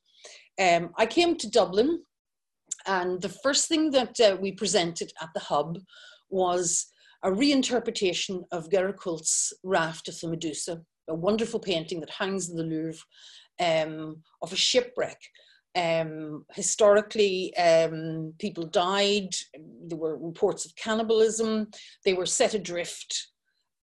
[0.61, 2.03] Um, I came to Dublin,
[2.87, 5.79] and the first thing that uh, we presented at the Hub
[6.31, 6.87] was
[7.23, 12.63] a reinterpretation of Gericault's Raft of the Medusa, a wonderful painting that hangs in the
[12.63, 13.01] Louvre
[13.61, 15.19] um, of a shipwreck
[15.79, 19.35] um, historically, um, people died.
[19.87, 21.69] There were reports of cannibalism.
[22.05, 23.29] They were set adrift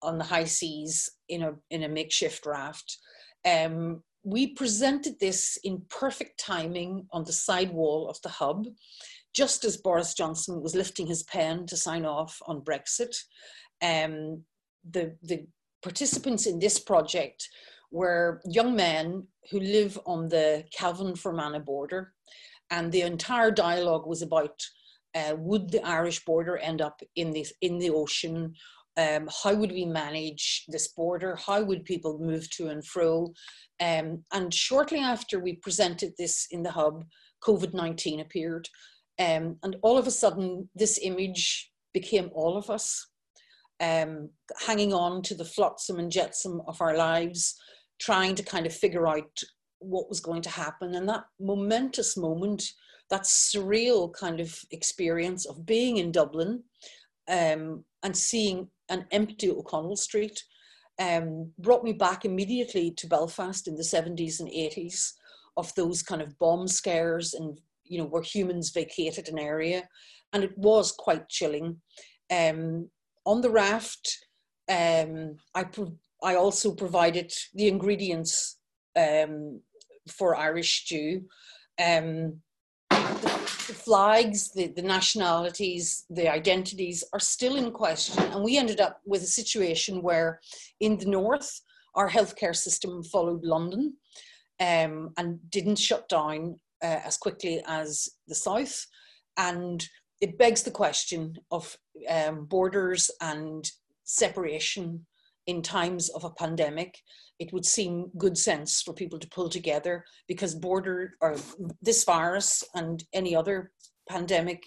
[0.02, 2.98] on the high seas in a, in a makeshift raft.
[3.44, 8.66] Um, we presented this in perfect timing on the side wall of the hub,
[9.34, 13.14] just as Boris Johnson was lifting his pen to sign off on Brexit.
[13.82, 14.44] Um,
[14.88, 15.46] the, the
[15.82, 17.48] participants in this project
[17.90, 22.12] were young men who live on the Cavan Fermanagh border.
[22.70, 24.60] And the entire dialogue was about
[25.14, 28.52] uh, would the Irish border end up in, this, in the ocean?
[28.96, 31.36] Um, how would we manage this border?
[31.36, 33.32] How would people move to and fro?
[33.80, 37.04] Um, and shortly after we presented this in the hub,
[37.44, 38.68] COVID 19 appeared.
[39.18, 43.06] Um, and all of a sudden, this image became all of us,
[43.80, 44.30] um,
[44.66, 47.56] hanging on to the flotsam and jetsam of our lives,
[48.00, 49.30] trying to kind of figure out
[49.78, 50.94] what was going to happen.
[50.94, 52.64] And that momentous moment,
[53.10, 56.64] that surreal kind of experience of being in Dublin
[57.28, 60.42] um, and seeing an empty O'Connell Street
[60.98, 65.12] um, brought me back immediately to Belfast in the 70s and 80s
[65.56, 69.88] of those kind of bomb scares and, you know, where humans vacated an area.
[70.32, 71.80] And it was quite chilling.
[72.30, 72.90] Um,
[73.26, 74.18] on the raft,
[74.68, 75.64] um, I
[76.22, 78.58] I also provided the ingredients
[78.96, 79.60] um,
[80.08, 81.22] for Irish stew.
[81.78, 82.40] Um,
[82.90, 88.22] the, the, flags, the, the nationalities, the identities are still in question.
[88.32, 90.40] And we ended up with a situation where
[90.80, 91.60] in the north,
[91.94, 93.94] our healthcare system followed London
[94.60, 98.86] um, and didn't shut down uh, as quickly as the south.
[99.38, 99.84] And
[100.20, 101.76] it begs the question of
[102.08, 103.68] um, borders and
[104.04, 105.06] separation
[105.46, 106.98] in times of a pandemic,
[107.38, 111.36] it would seem good sense for people to pull together because border or
[111.82, 113.72] this virus and any other
[114.08, 114.62] pandemic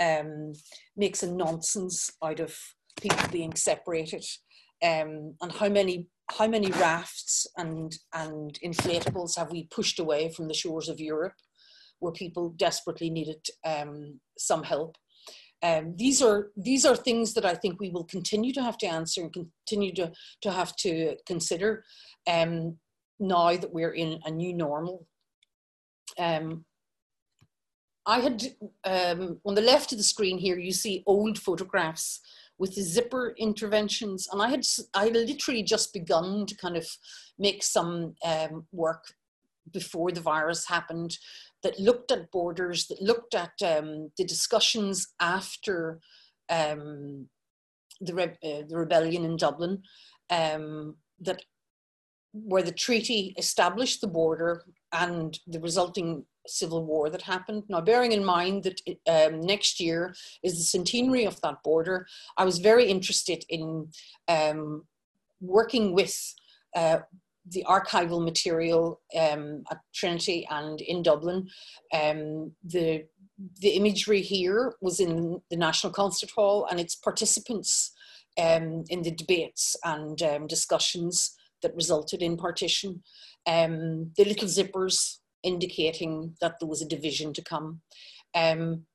[0.00, 0.52] um,
[0.96, 2.56] makes a nonsense out of
[3.00, 4.24] people being separated.
[4.82, 10.48] Um, and how many how many rafts and and inflatables have we pushed away from
[10.48, 11.34] the shores of Europe,
[12.00, 14.96] where people desperately needed um, some help?
[15.62, 18.86] Um, these are these are things that I think we will continue to have to
[18.86, 21.82] answer and continue to to have to consider
[22.30, 22.76] um,
[23.18, 25.06] now that we're in a new normal.
[26.18, 26.64] Um,
[28.06, 28.42] I had
[28.84, 32.20] um, on the left of the screen here, you see old photographs
[32.58, 34.28] with the zipper interventions.
[34.30, 36.86] And I had, I literally just begun to kind of
[37.38, 39.04] make some um, work
[39.72, 41.18] before the virus happened
[41.66, 45.98] that looked at borders, that looked at um, the discussions after
[46.48, 47.26] um,
[48.00, 49.82] the, re- uh, the rebellion in Dublin,
[50.30, 51.42] um, that
[52.32, 54.62] where the treaty established the border
[54.92, 57.64] and the resulting civil war that happened.
[57.68, 60.14] Now, bearing in mind that um, next year
[60.44, 62.06] is the centenary of that border,
[62.36, 63.88] I was very interested in
[64.28, 64.84] um,
[65.40, 66.14] working with
[66.76, 66.98] uh,
[67.50, 71.48] the archival material um, at Trinity and in Dublin.
[71.92, 73.04] Um, the
[73.60, 77.92] the imagery here was in the National Concert Hall, and its participants
[78.38, 83.02] um, in the debates and um, discussions that resulted in partition.
[83.46, 87.82] Um, the little zippers indicating that there was a division to come.
[88.34, 88.86] Um,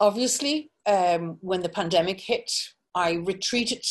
[0.00, 2.50] obviously, when the pandemic hit,
[2.94, 3.84] I retreated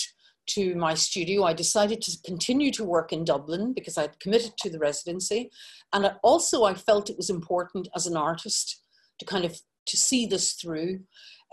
[0.47, 1.43] to my studio.
[1.43, 5.49] I decided to continue to work in Dublin because I'd committed to the residency.
[5.93, 8.81] And I also I felt it was important as an artist
[9.19, 10.99] to kind of to see this through.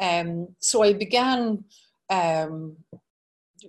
[0.00, 1.64] Um, so I began
[2.10, 2.76] um,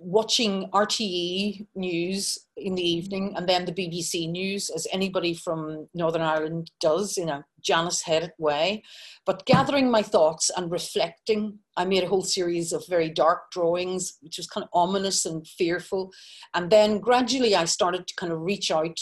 [0.00, 6.22] watching RTE news in the evening and then the BBC news, as anybody from Northern
[6.22, 8.82] Ireland does in a Janus headed way.
[9.26, 14.18] But gathering my thoughts and reflecting, I made a whole series of very dark drawings,
[14.20, 16.12] which was kind of ominous and fearful.
[16.54, 18.98] And then gradually I started to kind of reach out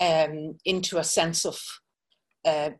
[0.00, 1.60] um, into a sense of
[2.44, 2.70] uh,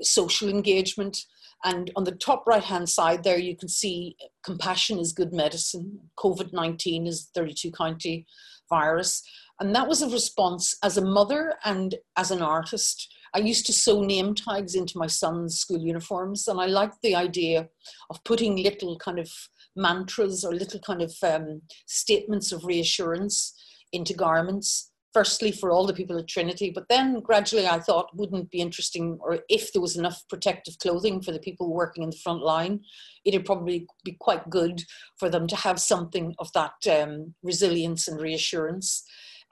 [0.00, 1.18] social engagement
[1.64, 6.00] and on the top right hand side there, you can see compassion is good medicine.
[6.18, 8.26] COVID 19 is 32 county
[8.68, 9.22] virus.
[9.58, 13.12] And that was a response as a mother and as an artist.
[13.34, 17.14] I used to sew name tags into my son's school uniforms, and I liked the
[17.14, 17.68] idea
[18.08, 19.30] of putting little kind of
[19.76, 23.54] mantras or little kind of um, statements of reassurance
[23.92, 28.50] into garments firstly for all the people at Trinity, but then gradually I thought wouldn't
[28.50, 32.16] be interesting, or if there was enough protective clothing for the people working in the
[32.16, 32.80] front line,
[33.24, 34.84] it'd probably be quite good
[35.18, 39.04] for them to have something of that um, resilience and reassurance.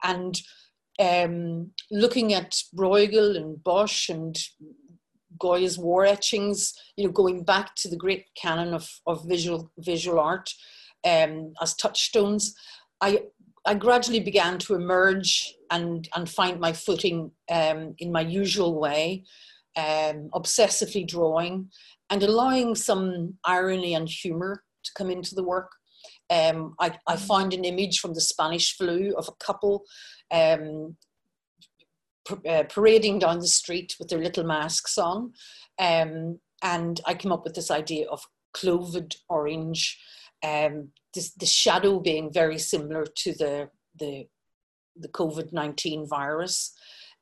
[0.03, 0.39] And
[0.99, 4.37] um, looking at Bruegel and Bosch and
[5.39, 10.19] Goya's war etchings, you know, going back to the great canon of, of visual visual
[10.19, 10.49] art
[11.05, 12.55] um, as touchstones,
[13.01, 13.23] I
[13.69, 19.25] I gradually began to emerge and, and find my footing um, in my usual way,
[19.75, 21.69] um, obsessively drawing
[22.09, 25.69] and allowing some irony and humor to come into the work.
[26.31, 27.27] Um, I, I mm.
[27.27, 29.83] found an image from the Spanish flu of a couple
[30.31, 30.97] um,
[32.49, 35.33] uh, parading down the street with their little masks on.
[35.77, 40.01] Um, and I came up with this idea of clovid orange
[40.43, 44.27] um, the shadow being very similar to the the,
[44.95, 46.73] the COVID nineteen virus.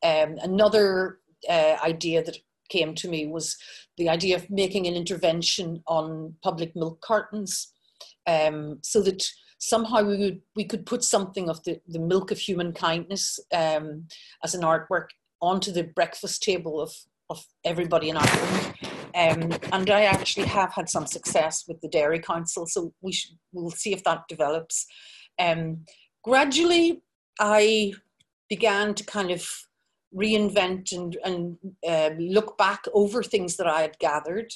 [0.04, 1.20] Um, another
[1.50, 2.38] uh, idea that
[2.70, 3.58] came to me was
[3.98, 7.74] the idea of making an intervention on public milk cartons,
[8.28, 9.24] um, so that
[9.60, 14.08] somehow we would we could put something of the, the milk of human kindness um,
[14.44, 15.08] as an artwork
[15.42, 16.94] onto the breakfast table of
[17.30, 18.97] of everybody in Ireland.
[19.18, 23.36] Um, and I actually have had some success with the Dairy Council, so we should,
[23.52, 24.86] we'll see if that develops.
[25.40, 25.86] Um,
[26.24, 27.02] gradually,
[27.40, 27.94] I
[28.48, 29.50] began to kind of
[30.16, 31.58] reinvent and, and
[31.88, 34.52] uh, look back over things that I had gathered.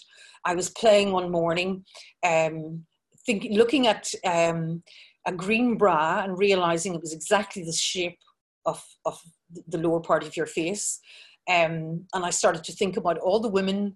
[0.46, 1.84] I was playing one morning,
[2.24, 2.86] um,
[3.28, 4.84] looking at um,
[5.26, 8.20] a green bra and realizing it was exactly the shape
[8.66, 9.20] of, of
[9.68, 11.00] the lower part of your face.
[11.50, 13.96] Um, and I started to think about all the women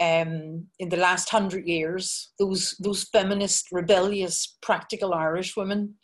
[0.00, 5.94] um, in the last hundred years, those, those feminist, rebellious, practical Irish women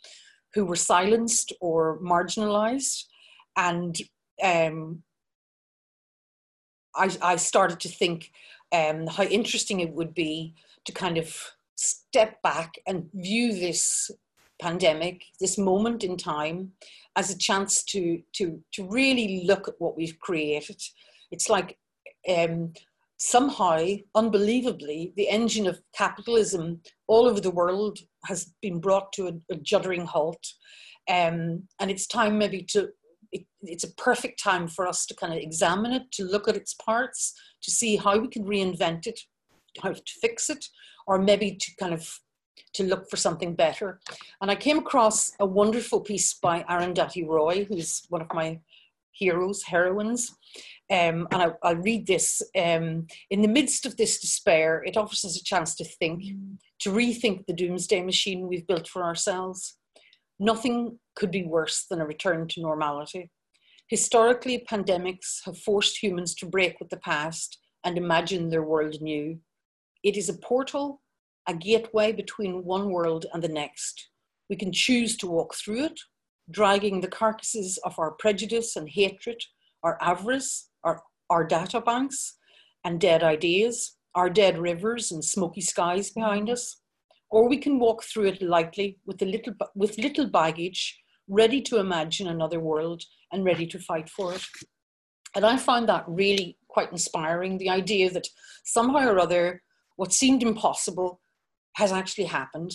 [0.53, 3.03] who were silenced or marginalized.
[3.57, 3.97] And
[4.43, 5.03] um,
[6.95, 8.31] I, I started to think
[8.71, 11.35] um, how interesting it would be to kind of
[11.75, 14.11] step back and view this
[14.61, 16.73] pandemic, this moment in time,
[17.15, 20.81] as a chance to to to really look at what we've created.
[21.31, 21.77] It's like
[22.27, 22.73] um,
[23.19, 29.53] somehow, unbelievably, the engine of capitalism all over the world has been brought to a,
[29.53, 30.45] a juddering halt.
[31.09, 32.89] Um, and it's time maybe to,
[33.31, 36.55] it, it's a perfect time for us to kind of examine it, to look at
[36.55, 39.19] its parts, to see how we can reinvent it,
[39.83, 40.65] how to fix it,
[41.05, 42.19] or maybe to kind of
[42.73, 43.99] to look for something better.
[44.41, 48.59] And I came across a wonderful piece by Arundhati Roy, who's one of my
[49.11, 50.35] heroes, heroines.
[50.91, 52.41] Um, and I, will read this.
[52.57, 56.23] Um, in the midst of this despair, it offers us a chance to think,
[56.79, 59.77] to rethink the doomsday machine we've built for ourselves.
[60.39, 63.29] Nothing could be worse than a return to normality.
[63.87, 69.39] Historically, pandemics have forced humans to break with the past and imagine their world anew.
[70.03, 71.01] It is a portal,
[71.47, 74.09] a gateway between one world and the next.
[74.49, 75.99] We can choose to walk through it,
[76.49, 79.41] dragging the carcasses of our prejudice and hatred,
[79.83, 82.35] our avarice, our, our data banks
[82.83, 86.81] and dead ideas, our dead rivers and smoky skies behind us.
[87.31, 91.77] Or we can walk through it lightly with, a little, with little baggage, ready to
[91.77, 94.43] imagine another world and ready to fight for it.
[95.35, 98.27] And I found that really quite inspiring the idea that
[98.63, 99.61] somehow or other,
[99.95, 101.21] what seemed impossible
[101.75, 102.71] has actually happened.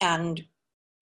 [0.00, 0.42] And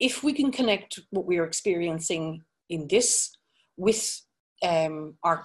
[0.00, 3.30] if we can connect what we are experiencing in this
[3.76, 4.20] with
[4.66, 5.44] um, our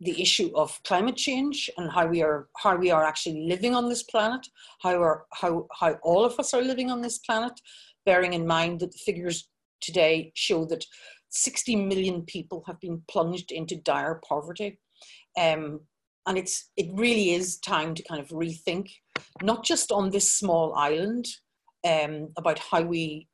[0.00, 3.88] the issue of climate change and how we are how we are actually living on
[3.88, 4.46] this planet,
[4.80, 7.60] how are how how all of us are living on this planet,
[8.06, 9.48] bearing in mind that the figures
[9.80, 10.84] today show that
[11.30, 14.78] 60 million people have been plunged into dire poverty.
[15.38, 15.80] Um,
[16.26, 18.90] and it's it really is time to kind of rethink,
[19.42, 21.26] not just on this small island,
[21.86, 23.28] um, about how we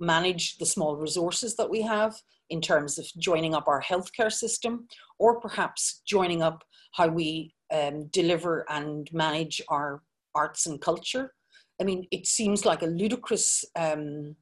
[0.00, 2.14] manage the small resources that we have
[2.50, 4.86] in terms of joining up our healthcare system,
[5.22, 6.64] or perhaps joining up
[6.94, 10.02] how we um, deliver and manage our
[10.34, 11.32] arts and culture.
[11.80, 14.34] I mean, it seems like a ludicrous, um,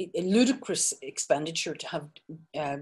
[0.00, 2.08] a ludicrous expenditure to have
[2.58, 2.78] uh,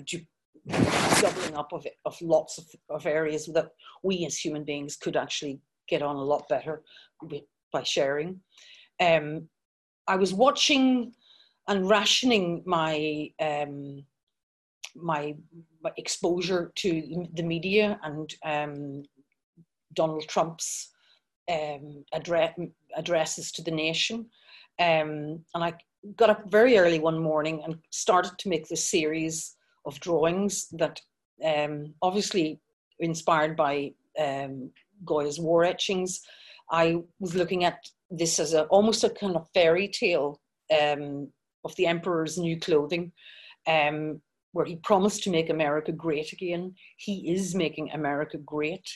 [1.21, 3.69] doubling up of, of lots of, of areas that
[4.03, 5.61] we as human beings could actually
[5.91, 6.83] get on a lot better
[7.23, 8.41] with, by sharing.
[8.99, 9.49] Um,
[10.09, 11.13] I was watching
[11.69, 14.05] and rationing my um,
[14.95, 15.35] my,
[15.97, 19.03] exposure to the media and um,
[19.93, 20.91] Donald Trump's
[21.51, 22.59] um, address,
[22.97, 24.27] addresses to the nation.
[24.81, 25.75] Um, and I
[26.17, 31.01] got up very early one morning and started to make this series of drawings that
[31.45, 32.61] um, obviously
[32.99, 34.71] inspired by um,
[35.05, 36.21] Goya's war etchings.
[36.71, 37.79] I was looking at
[38.11, 40.41] this as a almost a kind of fairy tale
[40.81, 41.29] um,
[41.65, 43.13] of the emperor's new clothing,
[43.67, 44.21] um,
[44.55, 46.73] where he promised to make America great again.
[46.97, 48.89] He is making America great.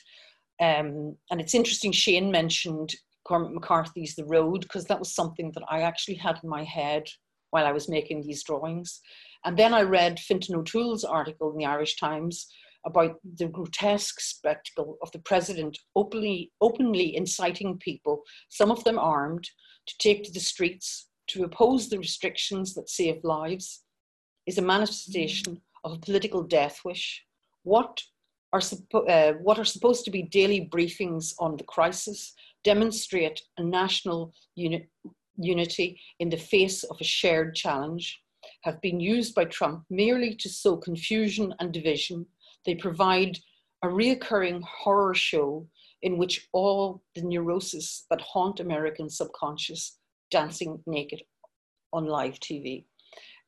[0.61, 2.95] Um, and it's interesting, Shane mentioned
[3.27, 7.09] Cormac McCarthy's The Road, because that was something that I actually had in my head
[7.51, 9.01] while I was making these drawings.
[9.45, 12.47] And then I read Fintan O'Toole's article in the Irish Times
[12.87, 19.51] about the grotesque spectacle of the president openly, openly inciting people, some of them armed,
[19.89, 23.83] to take to the streets to oppose the restrictions that save lives
[24.49, 27.23] is a manifestation of a political death wish.
[27.65, 28.03] What
[28.55, 28.63] are,
[28.95, 32.33] uh, what are supposed to be daily briefings on the crisis
[32.65, 34.89] demonstrate a national uni
[35.41, 38.21] unity in the face of a shared challenge
[38.63, 42.27] have been used by Trump merely to sow confusion and division.
[42.67, 43.39] They provide
[43.85, 45.69] a reoccurring horror show
[46.03, 49.99] in which all the neurosis that haunt American subconscious
[50.33, 51.23] dancing naked
[51.93, 52.85] on live TV.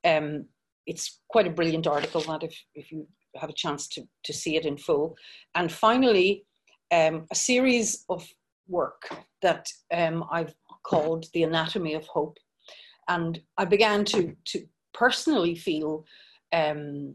[0.05, 0.47] Um,
[0.91, 4.57] it's quite a brilliant article that if, if you have a chance to, to see
[4.57, 5.17] it in full.
[5.55, 6.45] And finally,
[6.91, 8.27] um, a series of
[8.69, 9.09] work
[9.41, 12.39] that um, I've called The Anatomy of Hope.
[13.09, 16.05] And I began to, to personally feel
[16.53, 17.15] um,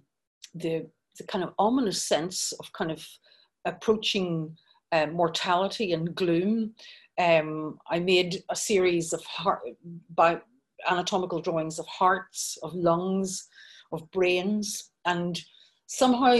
[0.53, 3.05] the, the kind of ominous sense of kind of
[3.65, 4.55] approaching
[4.93, 6.73] uh, mortality and gloom
[7.17, 9.61] um, I made a series of heart,
[10.13, 10.41] by
[10.89, 13.47] anatomical drawings of hearts, of lungs,
[13.91, 15.39] of brains, and
[15.87, 16.39] somehow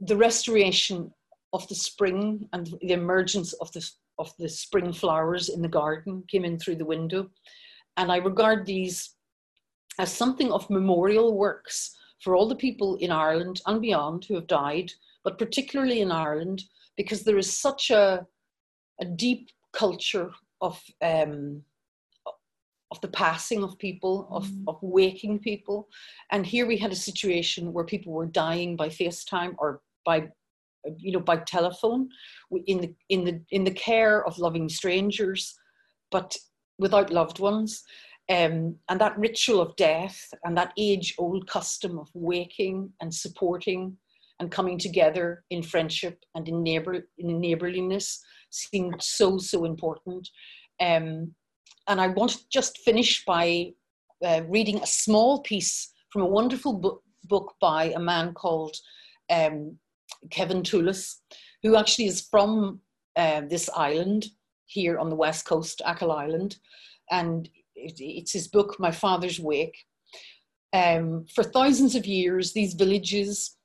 [0.00, 1.12] the restoration
[1.52, 6.22] of the spring and the emergence of the of the spring flowers in the garden
[6.28, 7.28] came in through the window,
[7.96, 9.14] and I regard these
[9.98, 14.46] as something of memorial works for all the people in Ireland and beyond who have
[14.46, 14.90] died,
[15.24, 16.62] but particularly in Ireland
[16.96, 18.26] because there is such a
[19.00, 20.30] a deep culture
[20.60, 21.62] of um,
[22.94, 24.64] of the passing of people, of, mm.
[24.68, 25.88] of waking people.
[26.30, 30.28] And here we had a situation where people were dying by FaceTime or by
[30.98, 32.10] you know by telephone
[32.66, 35.54] in the in the in the care of loving strangers,
[36.10, 36.36] but
[36.78, 37.82] without loved ones.
[38.30, 43.98] Um, and that ritual of death and that age old custom of waking and supporting
[44.40, 50.28] and coming together in friendship and in neighbor in neighborliness seemed so so important.
[50.80, 51.34] Um,
[51.88, 53.72] and I want to just finish by
[54.24, 58.76] uh, reading a small piece from a wonderful book, book by a man called
[59.30, 59.78] um,
[60.30, 61.16] Kevin Toolis,
[61.62, 62.80] who actually is from
[63.16, 64.26] uh, this island
[64.66, 66.56] here on the west coast, Achill Island.
[67.10, 69.76] And it, it's his book, My Father's Wake.
[70.72, 73.56] Um, for thousands of years, these villages,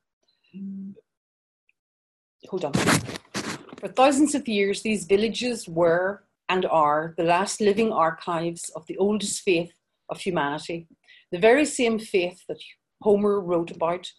[2.48, 2.74] hold on.
[2.74, 8.98] For thousands of years, these villages were and are the last living archives of the
[8.98, 9.72] oldest faith
[10.10, 10.88] of humanity,
[11.32, 12.58] the very same faith that
[13.02, 14.12] Homer wrote about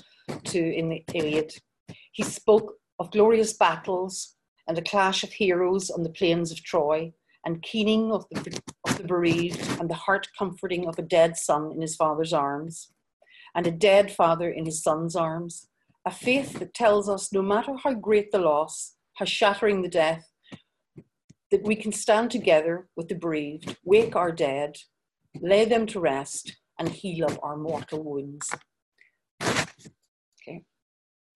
[0.44, 1.52] to in the Iliad.
[2.12, 4.36] He spoke of glorious battles
[4.68, 7.12] and a clash of heroes on the plains of Troy,
[7.44, 11.72] and keening of the, of the bereaved, and the heart comforting of a dead son
[11.72, 12.92] in his father's arms,
[13.54, 15.66] and a dead father in his son's arms.
[16.06, 20.29] A faith that tells us no matter how great the loss, how shattering the death,
[21.50, 24.76] that we can stand together with the bereaved, wake our dead,
[25.40, 28.50] lay them to rest, and heal up our mortal wounds.
[29.42, 30.64] Okay.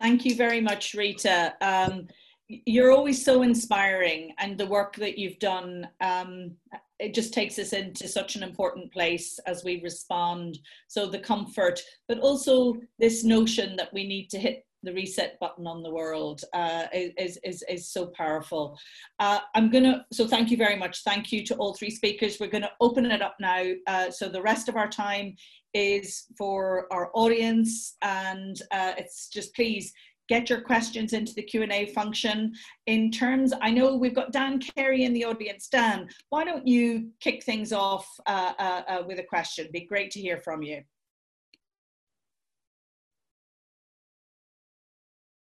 [0.00, 1.54] Thank you very much, Rita.
[1.60, 2.06] Um,
[2.48, 5.88] you're always so inspiring, and the work that you've done.
[6.00, 6.52] Um,
[7.00, 10.58] it just takes us into such an important place as we respond.
[10.88, 15.66] So the comfort, but also this notion that we need to hit the reset button
[15.66, 18.78] on the world uh, is, is, is so powerful.
[19.18, 21.03] Uh, I'm gonna, so thank you very much.
[21.03, 22.39] Thank you to all three speakers.
[22.39, 23.64] We're gonna open it up now.
[23.87, 25.37] Uh, so the rest of our time
[25.72, 29.93] is for our audience and uh, it's just please
[30.28, 32.53] get your questions into the Q&A function.
[32.87, 35.68] In terms, I know we've got Dan Carey in the audience.
[35.68, 39.68] Dan, why don't you kick things off uh, uh, with a question?
[39.72, 40.82] Be great to hear from you.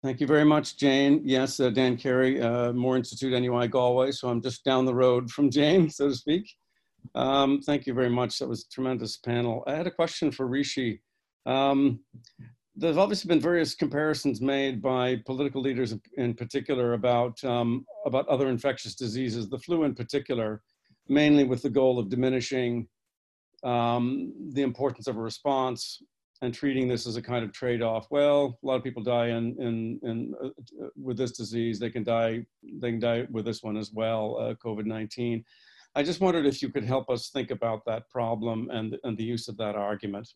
[0.04, 1.22] Thank you very much, Jane.
[1.24, 4.12] Yes, uh, Dan Carey, uh, Moore Institute, NUI Galway.
[4.12, 6.48] So I'm just down the road from Jane, so to speak.
[7.16, 8.38] Um, thank you very much.
[8.38, 9.64] That was a tremendous panel.
[9.66, 11.02] I had a question for Rishi.
[11.46, 12.00] Um,
[12.76, 18.48] there's obviously been various comparisons made by political leaders in particular about, um, about other
[18.48, 20.62] infectious diseases, the flu in particular,
[21.08, 22.86] mainly with the goal of diminishing
[23.64, 26.00] um, the importance of a response
[26.42, 28.06] and treating this as a kind of trade-off.
[28.10, 31.78] Well, a lot of people die in, in, in uh, with this disease.
[31.78, 35.44] They can die, they can die with this one as well, uh, COVID-19.
[35.94, 39.24] I just wondered if you could help us think about that problem and, and the
[39.24, 40.28] use of that argument.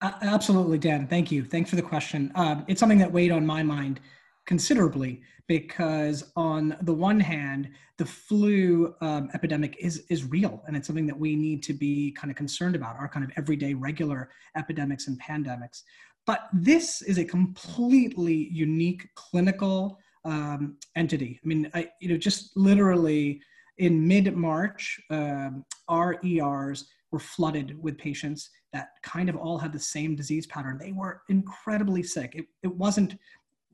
[0.00, 1.06] Absolutely, Dan.
[1.08, 1.44] Thank you.
[1.44, 2.30] Thanks for the question.
[2.34, 4.00] Um, it's something that weighed on my mind
[4.48, 7.68] considerably because, on the one hand,
[7.98, 12.10] the flu um, epidemic is is real, and it's something that we need to be
[12.12, 12.96] kind of concerned about.
[12.96, 15.82] Our kind of everyday, regular epidemics and pandemics.
[16.26, 21.38] But this is a completely unique clinical um, entity.
[21.42, 23.40] I mean, I, you know, just literally
[23.76, 29.72] in mid March, um, our ERs were flooded with patients that kind of all had
[29.72, 30.78] the same disease pattern.
[30.78, 32.34] They were incredibly sick.
[32.34, 33.16] It, it wasn't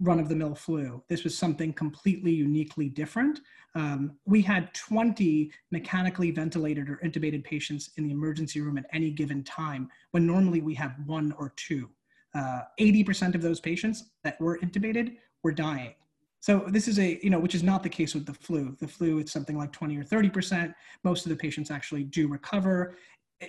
[0.01, 1.03] run of the mill flu.
[1.09, 3.41] This was something completely uniquely different.
[3.75, 9.11] Um, we had 20 mechanically ventilated or intubated patients in the emergency room at any
[9.11, 11.89] given time, when normally we have one or two.
[12.35, 15.95] Uh, 80% of those patients that were intubated were dying.
[16.41, 18.77] So this is a, you know, which is not the case with the flu.
[18.81, 20.75] The flu, it's something like 20 or 30%.
[21.03, 22.97] Most of the patients actually do recover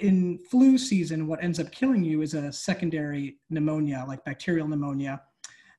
[0.01, 5.21] in flu season, what ends up killing you is a secondary pneumonia, like bacterial pneumonia.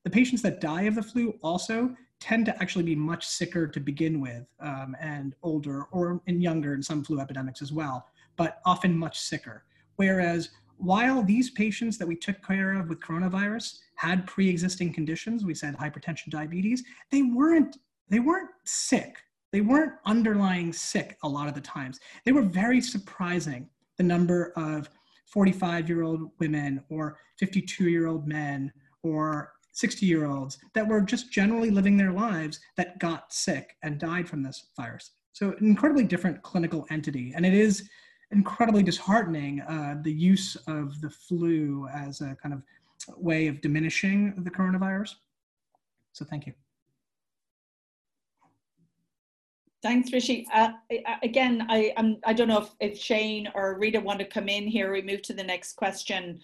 [0.07, 3.81] The patients that die of the flu also tend to actually be much sicker to
[3.81, 8.61] begin with um, and older or and younger in some flu epidemics as well, but
[8.65, 9.65] often much sicker.
[9.97, 15.55] Whereas while these patients that we took care of with coronavirus had pre-existing conditions, we
[15.55, 17.77] said hypertension, diabetes, they weren't
[18.09, 19.17] they weren't sick.
[19.51, 21.99] They weren't underlying sick a lot of the times.
[22.25, 24.89] They were very surprising the number of
[25.27, 31.03] 45 year old women or 52 year old men or 60 year olds that were
[31.03, 35.11] just generally living their lives that got sick and died from this virus.
[35.33, 37.35] So, an incredibly different clinical entity.
[37.37, 37.87] And it is
[38.31, 42.63] incredibly disheartening uh, the use of the flu as a kind of
[43.19, 45.17] way of diminishing the coronavirus.
[46.15, 46.55] So, thank you.
[49.83, 50.47] Thanks, Rishi.
[50.55, 50.71] Uh,
[51.23, 54.67] again, I I'm, I don't know if, if Shane or Rita want to come in
[54.67, 54.91] here.
[54.91, 56.41] We move to the next question.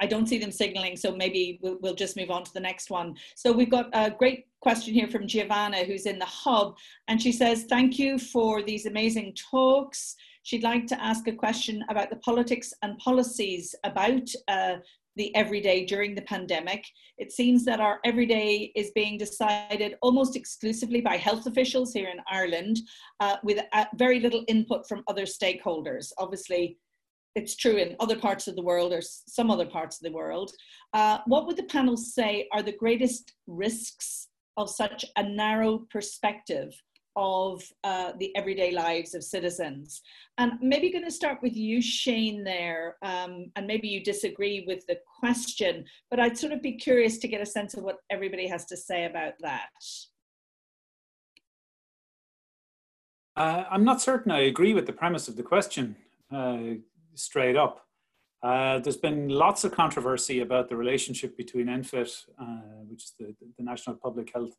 [0.00, 2.90] I, don't see them signaling, so maybe we'll, we'll just move on to the next
[2.90, 3.14] one.
[3.34, 6.76] So we've got a great question here from Giovanna, who's in the hub,
[7.08, 11.84] and she says, "Thank you for these amazing talks." She'd like to ask a question
[11.88, 14.76] about the politics and policies about uh,
[15.16, 16.84] the everyday during the pandemic.
[17.18, 22.20] It seems that our everyday is being decided almost exclusively by health officials here in
[22.30, 22.78] Ireland,
[23.20, 26.12] uh, with uh, very little input from other stakeholders.
[26.18, 26.78] Obviously,
[27.36, 30.50] it's true in other parts of the world or some other parts of the world.
[30.94, 36.72] Uh, what would the panel say are the greatest risks of such a narrow perspective
[37.14, 40.00] of uh, the everyday lives of citizens?
[40.38, 44.86] And maybe going to start with you, Shane, there, um, and maybe you disagree with
[44.86, 48.48] the question, but I'd sort of be curious to get a sense of what everybody
[48.48, 49.68] has to say about that.
[53.36, 55.96] Uh, I'm not certain I agree with the premise of the question
[56.32, 56.76] uh,
[57.16, 57.82] straight up.
[58.42, 63.34] Uh, there's been lots of controversy about the relationship between NPHET, uh, which is the,
[63.56, 64.54] the, National Public Health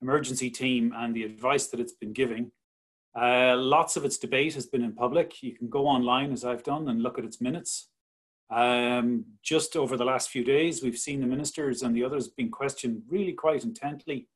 [0.00, 2.52] Emergency Team, and the advice that it's been giving.
[3.18, 5.42] Uh, lots of its debate has been in public.
[5.42, 7.88] You can go online, as I've done, and look at its minutes.
[8.50, 12.50] Um, just over the last few days, we've seen the ministers and the others being
[12.50, 14.28] questioned really quite intently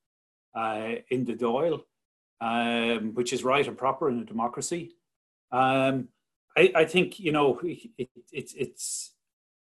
[0.55, 1.83] uh, in the Dáil
[2.43, 4.97] um, which is right and proper in a democracy.
[5.53, 6.09] Um,
[6.57, 9.13] I, I, think you know it, it, it's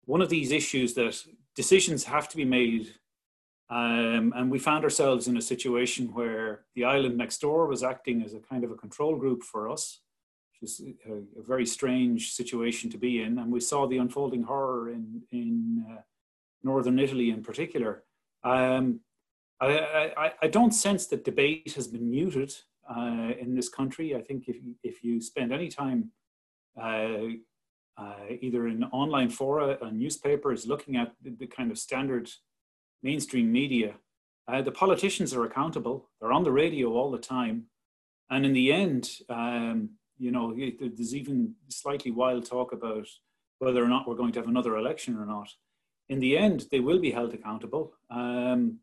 [0.06, 1.24] one of these issues that
[1.56, 2.96] decisions have to be made,
[3.70, 8.22] um, and we found ourselves in a situation where the island next door was acting
[8.24, 10.02] as a kind of a control group for us,
[10.52, 14.44] which is a, a very strange situation to be in, and we saw the unfolding
[14.44, 16.02] horror in in uh,
[16.64, 18.04] northern Italy in particular.
[18.44, 19.00] Um,
[19.62, 22.54] I, I, I, don't sense that debate has been muted
[22.90, 24.16] uh, in this country.
[24.16, 26.12] I think if, if you spend any time
[26.78, 32.30] either in online fora and newspapers looking at the, the kind of standard
[33.02, 33.96] mainstream media,
[34.48, 36.10] uh, the politicians are accountable.
[36.20, 37.66] They're on the radio all the time.
[38.30, 43.08] And in the end, um, you know, there's even slightly wild talk about
[43.60, 45.50] whether or not we're going to have another election or not.
[46.10, 47.94] In the end, they will be held accountable.
[48.10, 48.80] Um,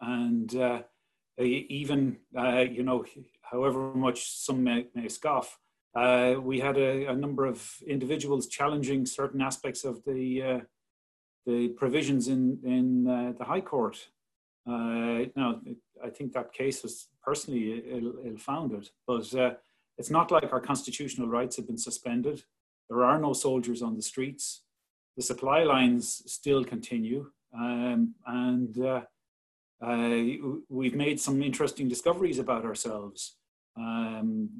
[0.00, 0.82] and uh,
[1.38, 3.04] even, uh, you know,
[3.42, 5.58] however much some may, may scoff,
[5.94, 10.60] uh, we had a, a, number of individuals challenging certain aspects of the uh,
[11.46, 13.96] the provisions in in uh, the High Court.
[14.66, 15.60] Uh, now,
[16.04, 19.54] I think that case was personally ill, ill-founded, but uh,
[19.98, 22.44] it's not like our constitutional rights have been suspended.
[22.88, 24.62] There are no soldiers on the streets.
[25.16, 29.02] The supply lines still continue, um, and uh,
[30.68, 33.36] we've made some interesting discoveries about ourselves,
[33.76, 34.50] um,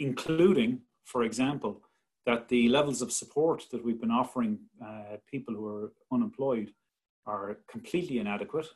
[0.00, 1.82] including, for example,
[2.26, 6.72] that the levels of support that we've been offering uh, people who are unemployed
[7.26, 8.66] are completely inadequate.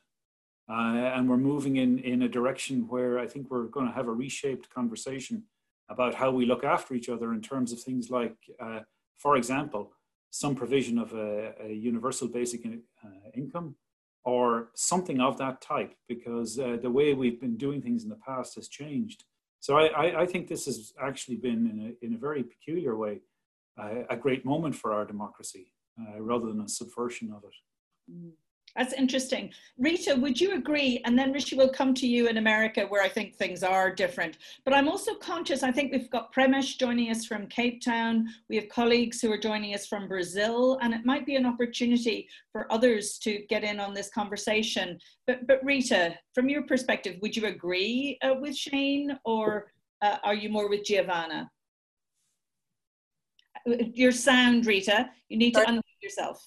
[0.71, 4.09] Uh, and we're moving in, in a direction where I think we're going to have
[4.09, 5.45] a reshaped conversation
[5.91, 8.81] about how we look after each other in terms of things like, uh,
[9.19, 9.93] for example,
[10.31, 13.77] some provision of a, a universal basic in, uh, income
[14.25, 18.17] or something of that type because uh, the way we've been doing things in the
[18.27, 19.25] past has changed.
[19.65, 22.99] So I, I, I think this has actually been, in a, in a very peculiar
[22.99, 23.23] way,
[23.81, 27.55] uh, a great moment for our democracy uh, rather than a subversion of it.
[28.13, 28.33] Mm.
[28.77, 29.53] That's interesting.
[29.79, 31.01] Rita, would you agree?
[31.05, 34.39] And then Rishi will come to you in America where I think things are different.
[34.65, 38.27] But I'm also conscious, I think we've got Premesh joining us from Cape Town.
[38.49, 42.29] We have colleagues who are joining us from Brazil, and it might be an opportunity
[42.51, 44.99] for others to get in on this conversation.
[45.29, 49.71] But, but Rita, from your perspective, would you agree uh, with Shane or
[50.03, 51.49] uh, are you more with Giovanna?
[53.69, 56.45] Uh, your sound, Rita, you need to unmute yourself.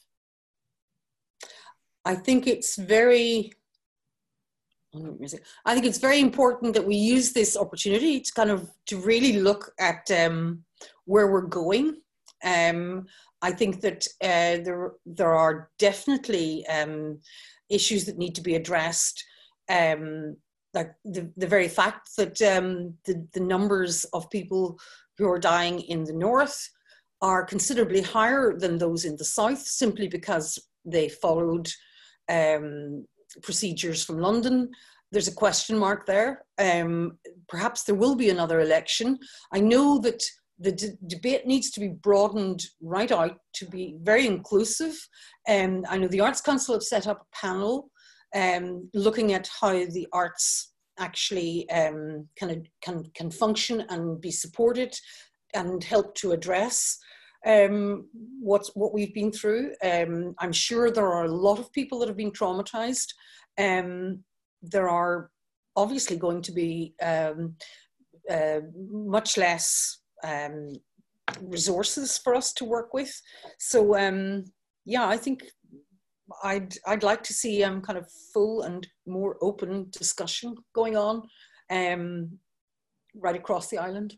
[2.08, 3.52] I think it's very
[5.66, 9.34] I think it's very important that we use this opportunity to kind of to really
[9.34, 10.64] look at um,
[11.04, 11.98] where we're going.
[12.44, 13.06] Um,
[13.42, 17.20] I think that uh, there there are definitely um,
[17.70, 19.24] issues that need to be addressed.
[19.70, 20.38] Um,
[20.74, 24.80] like the, the very fact that um, the, the numbers of people
[25.18, 26.58] who are dying in the north
[27.22, 31.68] are considerably higher than those in the south, simply because they followed
[32.30, 33.06] um,
[33.44, 34.70] procedures from London.
[35.12, 36.44] There's a question mark there.
[36.58, 37.18] Um,
[37.48, 39.18] perhaps there will be another election.
[39.54, 40.22] I know that
[40.60, 44.96] the d- debate needs to be broadened right out to be very inclusive.
[45.48, 47.92] Um, I know the Arts Council have set up a panel
[48.36, 54.94] um, looking at how the arts actually um, can, can, can function and be supported
[55.54, 56.98] and help to address
[57.46, 58.08] um,
[58.40, 59.74] what what we've been through.
[59.84, 63.14] Um, I'm sure there are a lot of people that have been traumatized.
[63.58, 64.24] Um,
[64.62, 65.30] there are
[65.76, 67.56] obviously going to be um,
[68.30, 68.60] uh,
[68.90, 70.74] much less um,
[71.42, 73.14] resources for us to work with.
[73.60, 74.46] So um,
[74.86, 75.44] yeah, I think
[76.44, 81.24] I'd I'd like to see um, kind of full and more open discussion going on
[81.70, 82.40] um,
[83.16, 84.16] right across the island.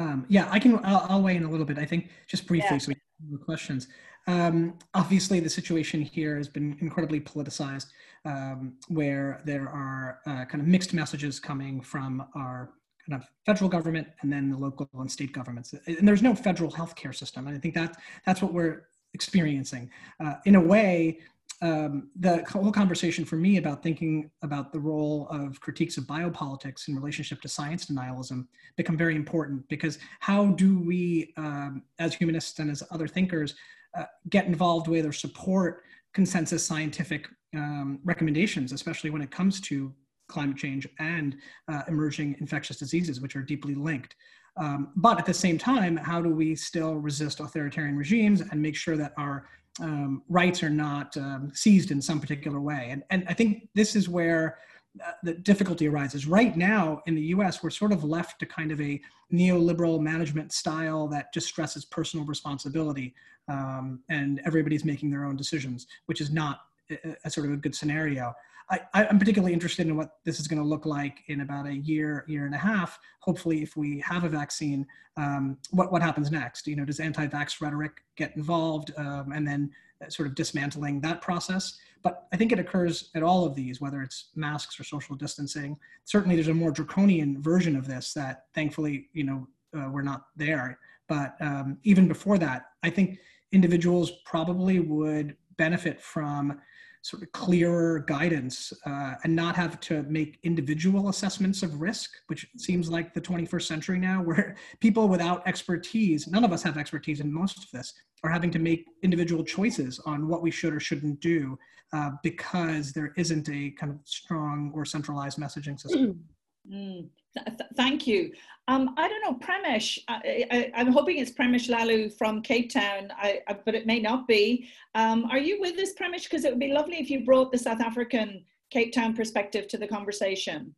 [0.00, 0.80] Um, yeah, I can.
[0.82, 1.78] I'll, I'll, weigh in a little bit.
[1.78, 2.78] I think just briefly, yeah.
[2.78, 3.86] so we have more questions.
[4.26, 7.88] Um, obviously, the situation here has been incredibly politicized,
[8.24, 12.70] um, where there are uh, kind of mixed messages coming from our
[13.06, 15.74] kind of federal government and then the local and state governments.
[15.86, 19.90] And there's no federal healthcare system, and I think that that's what we're experiencing.
[20.18, 21.18] Uh, in a way,
[21.62, 26.88] um, the whole conversation for me about thinking about the role of critiques of biopolitics
[26.88, 28.46] in relationship to science denialism
[28.76, 33.54] become very important because how do we, um, as humanists and as other thinkers,
[33.98, 35.82] uh, get involved with or support
[36.14, 39.92] consensus scientific um, recommendations, especially when it comes to
[40.28, 41.36] climate change and
[41.68, 44.14] uh, emerging infectious diseases, which are deeply linked.
[44.56, 48.76] Um, but at the same time, how do we still resist authoritarian regimes and make
[48.76, 49.46] sure that our
[49.80, 52.88] um, rights are not um, seized in some particular way.
[52.90, 54.58] And, and I think this is where
[55.04, 56.26] uh, the difficulty arises.
[56.26, 59.00] Right now in the US, we're sort of left to kind of a
[59.32, 63.14] neoliberal management style that just stresses personal responsibility
[63.48, 66.60] um, and everybody's making their own decisions, which is not
[66.90, 68.34] a, a sort of a good scenario.
[68.70, 71.74] I, am particularly interested in what this is going to look like in about a
[71.74, 72.98] year, year and a half.
[73.20, 76.66] Hopefully, if we have a vaccine, um, what what happens next?
[76.66, 79.70] You know, does anti-vax rhetoric get involved, um, and then
[80.04, 81.78] uh, sort of dismantling that process?
[82.02, 85.76] But I think it occurs at all of these, whether it's masks or social distancing.
[86.04, 90.26] Certainly, there's a more draconian version of this that, thankfully, you know, uh, we're not
[90.36, 90.78] there.
[91.08, 93.18] But um, even before that, I think
[93.50, 96.60] individuals probably would benefit from
[97.02, 102.46] sort of clearer guidance uh, and not have to make individual assessments of risk, which
[102.58, 107.20] seems like the 21st century now, where people without expertise, none of us have expertise
[107.20, 110.80] in most of this, are having to make individual choices on what we should or
[110.80, 111.58] shouldn't do
[111.92, 116.22] uh, because there isn't a kind of strong or centralized messaging system.
[116.68, 117.08] Mm.
[117.36, 117.46] Th
[117.76, 118.32] thank you.
[118.68, 123.40] Um, I don't know, Premesh, I, am hoping it's Premesh Lalu from Cape Town, I,
[123.48, 124.68] I, but it may not be.
[124.94, 126.24] Um, are you with us, Premesh?
[126.24, 129.78] Because it would be lovely if you brought the South African Cape Town perspective to
[129.78, 130.74] the conversation.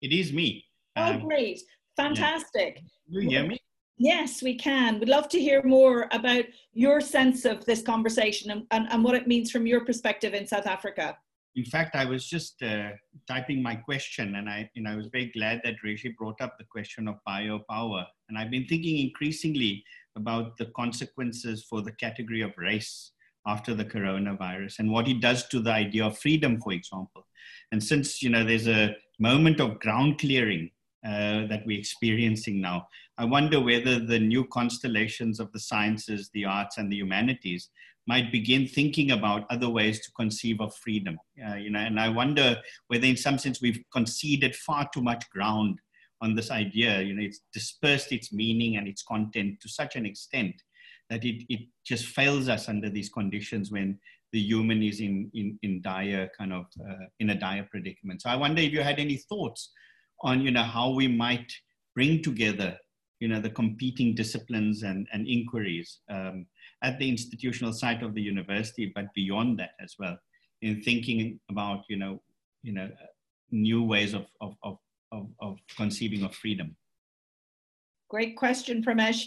[0.00, 0.64] It is me.
[0.96, 1.60] Oh, um, great.
[1.96, 2.80] Fantastic.
[3.08, 3.20] Yeah.
[3.20, 3.58] You hear me?
[3.98, 4.98] Yes, we can.
[4.98, 9.14] We'd love to hear more about your sense of this conversation and, and, and what
[9.14, 11.16] it means from your perspective in South Africa
[11.54, 12.90] in fact, I was just uh,
[13.28, 16.56] typing my question, and I, you know, I was very glad that Rishi brought up
[16.56, 18.06] the question of biopower.
[18.28, 19.84] And I've been thinking increasingly
[20.16, 23.12] about the consequences for the category of race
[23.46, 27.26] after the coronavirus and what it does to the idea of freedom, for example.
[27.70, 30.70] And since you know there's a moment of ground clearing
[31.04, 32.88] uh, that we're experiencing now,
[33.18, 37.68] I wonder whether the new constellations of the sciences, the arts, and the humanities
[38.06, 41.18] might begin thinking about other ways to conceive of freedom.
[41.46, 42.56] Uh, you know, and I wonder
[42.88, 45.78] whether, in some sense, we've conceded far too much ground
[46.20, 47.00] on this idea.
[47.00, 50.54] You know, it's dispersed its meaning and its content to such an extent
[51.10, 53.98] that it, it just fails us under these conditions when
[54.32, 58.22] the human is in, in, in dire kind of uh, in a dire predicament.
[58.22, 59.70] So I wonder if you had any thoughts
[60.22, 61.52] on you know how we might
[61.94, 62.78] bring together
[63.22, 66.44] you know the competing disciplines and, and inquiries um,
[66.82, 70.18] at the institutional site of the university, but beyond that as well,
[70.60, 72.20] in thinking about, you know,
[72.64, 72.90] you know,
[73.52, 74.76] new ways of, of, of,
[75.12, 76.74] of, of conceiving of freedom.
[78.10, 79.26] Great question, Premesh.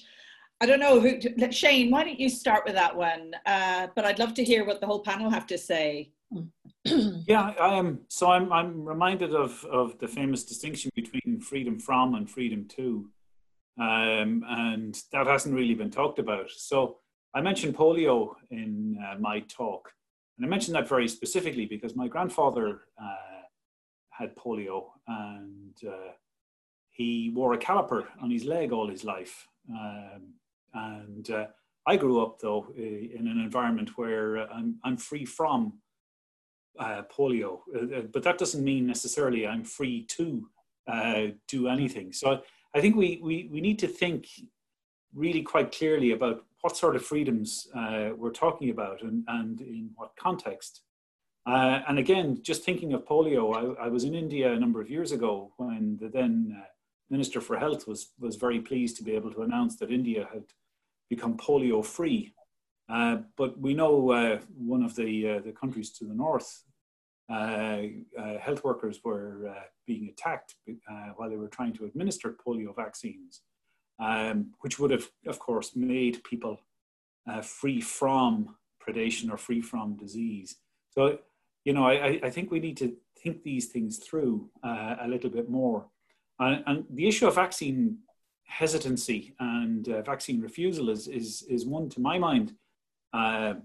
[0.60, 1.18] I don't know who,
[1.52, 3.32] Shane, why don't you start with that one?
[3.46, 6.12] Uh, but I'd love to hear what the whole panel have to say.
[6.84, 8.02] yeah, I am.
[8.10, 13.10] So I'm, I'm reminded of, of the famous distinction between freedom from and freedom to.
[13.80, 16.50] Um, and that hasn't really been talked about.
[16.50, 16.98] So
[17.34, 19.92] I mentioned polio in uh, my talk,
[20.38, 23.44] and I mentioned that very specifically because my grandfather uh,
[24.10, 26.14] had polio and uh,
[26.90, 29.48] he wore a caliper on his leg all his life.
[29.70, 30.34] Um,
[30.74, 31.48] and uh,
[31.86, 35.74] I grew up, though, in an environment where uh, I'm, I'm free from
[36.80, 37.60] uh, polio,
[38.14, 40.48] but that doesn't mean necessarily I'm free to
[41.48, 42.14] do anything.
[42.14, 42.42] So
[42.76, 44.28] I think we, we, we need to think
[45.14, 49.92] really quite clearly about what sort of freedoms uh, we're talking about and, and in
[49.96, 50.82] what context.
[51.46, 54.90] Uh, and again, just thinking of polio, I, I, was in India a number of
[54.90, 56.66] years ago when the then uh,
[57.10, 60.44] Minister for Health was, was very pleased to be able to announce that India had
[61.10, 62.34] become polio free.
[62.90, 66.64] Uh, but we know uh, one of the, uh, the countries to the north,
[67.30, 69.56] health workers were
[69.88, 70.56] being attacked
[71.16, 73.42] while they were trying to administer polio vaccines
[74.00, 76.60] um, which would have, of course, made people
[77.30, 78.56] uh, free from
[78.86, 80.58] predation or free from disease.
[80.92, 81.20] So,
[81.64, 85.30] you know, I, I think we need to think these things through uh, a little
[85.30, 85.88] bit more.
[86.40, 88.00] And, and, the issue of vaccine
[88.44, 92.54] hesitancy and uh, vaccine refusal is, is, is one, to my mind,
[93.14, 93.56] uh,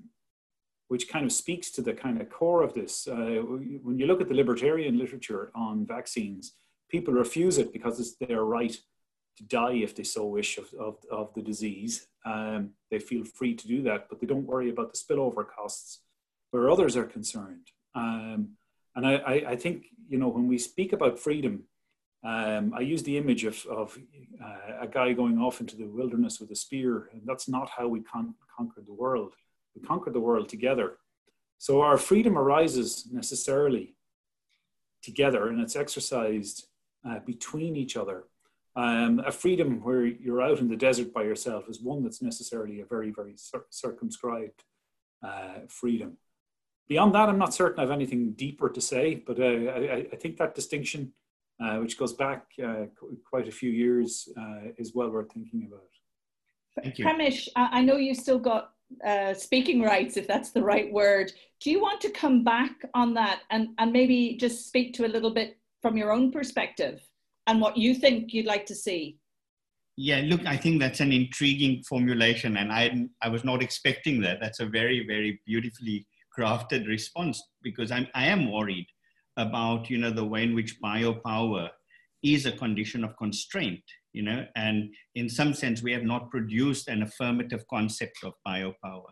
[0.91, 3.07] which kind of speaks to the kind of core of this.
[3.07, 3.41] Uh,
[3.84, 6.55] when you look at the libertarian literature on vaccines,
[6.88, 8.76] people refuse it because it's their right
[9.36, 12.09] to die if they so wish of, of, of the disease.
[12.26, 16.01] Um, they feel free to do that, but they don't worry about the spillover costs
[16.51, 17.68] where others are concerned.
[17.95, 18.57] Um,
[18.97, 21.66] and I, I, think, you know, when we speak about freedom,
[22.24, 23.97] um, I use the image of, of
[24.45, 27.86] uh, a guy going off into the wilderness with a spear, and that's not how
[27.86, 29.34] we con- conquered the world.
[29.74, 30.98] We conquered the world together.
[31.58, 33.94] So our freedom arises necessarily
[35.02, 36.66] together, and it's exercised
[37.06, 38.24] uh, between each other.
[38.76, 42.80] Um, a freedom where you're out in the desert by yourself is one that's necessarily
[42.80, 44.64] a very, very cir- circumscribed
[45.22, 46.16] uh, freedom.
[46.88, 50.16] Beyond that, I'm not certain I have anything deeper to say, but uh, I, I,
[50.16, 51.12] think that distinction,
[51.62, 52.86] uh, which goes back uh,
[53.28, 55.88] quite a few years, uh, is well worth thinking about.
[56.82, 57.04] Thank you.
[57.04, 58.72] Premesh, I know you've still got
[59.05, 61.32] uh, speaking rights, if that's the right word.
[61.61, 65.09] Do you want to come back on that and, and maybe just speak to a
[65.09, 67.01] little bit from your own perspective
[67.47, 69.18] and what you think you'd like to see?
[69.97, 74.38] Yeah, look, I think that's an intriguing formulation, and I I was not expecting that.
[74.41, 78.86] That's a very very beautifully crafted response because I'm I am worried
[79.36, 81.68] about you know the way in which biopower
[82.22, 83.82] is a condition of constraint
[84.12, 89.11] you know, and in some sense, we have not produced an affirmative concept of biopower.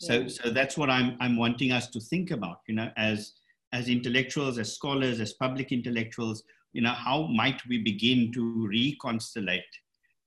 [0.00, 0.28] So, yeah.
[0.28, 3.32] so that's what I'm, I'm wanting us to think about, you know, as,
[3.72, 6.42] as intellectuals, as scholars, as public intellectuals,
[6.72, 9.62] you know, how might we begin to reconstellate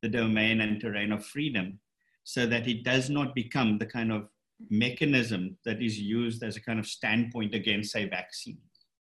[0.02, 1.80] the domain and terrain of freedom
[2.24, 4.28] so that it does not become the kind of
[4.70, 8.58] mechanism that is used as a kind of standpoint against, say, vaccines,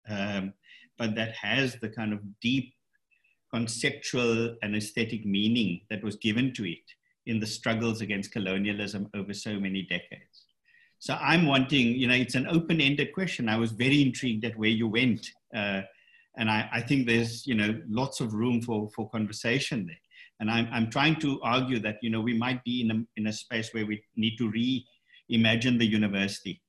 [0.10, 0.54] um,
[0.98, 2.74] but that has the kind of deep
[3.54, 6.84] conceptual and aesthetic meaning that was given to it
[7.28, 10.46] in the struggles against colonialism over so many decades.
[11.00, 13.48] So I'm wanting, you know, it's an open-ended question.
[13.48, 15.30] I was very intrigued at where you went.
[15.56, 15.82] Uh,
[16.38, 19.98] and I, I, think there's, you know, lots of room for, for conversation there.
[20.40, 23.28] And I'm, I'm trying to argue that, you know, we might be in a, in
[23.28, 26.62] a space where we need to reimagine the university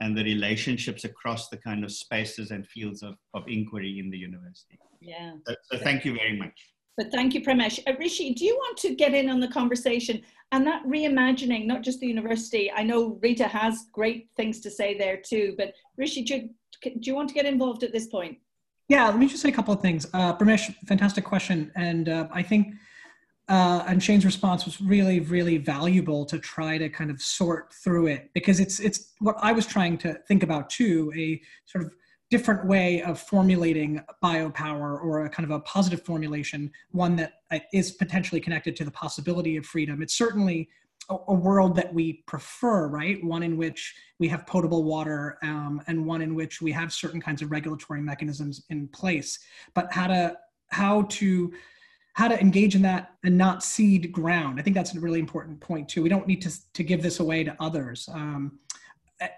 [0.00, 4.18] and the relationships across the kind of spaces and fields of, of inquiry in the
[4.18, 4.78] university.
[5.02, 5.32] Yeah.
[5.46, 6.72] So, so thank you very much.
[6.96, 7.80] But thank you, Premesh.
[7.86, 10.22] Uh, Rishi, do you want to get in on the conversation
[10.52, 12.70] and that reimagining, not just the university?
[12.70, 16.50] I know Rita has great things to say there too, but Rishi, do you,
[16.82, 18.38] do you want to get involved at this point?
[18.88, 20.06] Yeah, let me just say a couple of things.
[20.12, 21.72] Uh, Premesh, fantastic question.
[21.76, 22.74] And uh, I think,
[23.48, 28.08] uh, and Shane's response was really, really valuable to try to kind of sort through
[28.08, 31.92] it because it's, it's what I was trying to think about too, a sort of
[32.32, 37.58] different way of formulating biopower or a kind of a positive formulation, one that uh,
[37.98, 40.00] potentially connected to the possibility of freedom.
[40.00, 40.70] It's certainly
[41.10, 43.22] a, a world that we prefer, right?
[43.22, 47.20] One in which we have potable water um, and one in which we have certain
[47.20, 49.38] kinds of regulatory mechanisms in place.
[49.74, 51.52] But how to how to
[52.14, 54.58] how to engage in that and not cede ground.
[54.58, 56.02] I think that's a really important point too.
[56.02, 58.08] We don't need to, to give this away to others.
[58.10, 58.58] Um,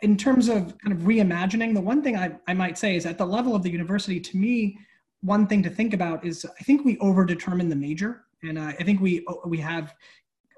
[0.03, 3.19] in terms of kind of reimagining, the one thing I, I might say is at
[3.19, 4.79] the level of the university, to me,
[5.23, 8.85] one thing to think about is I think we overdetermine the major, and uh, I
[8.85, 9.95] think we we have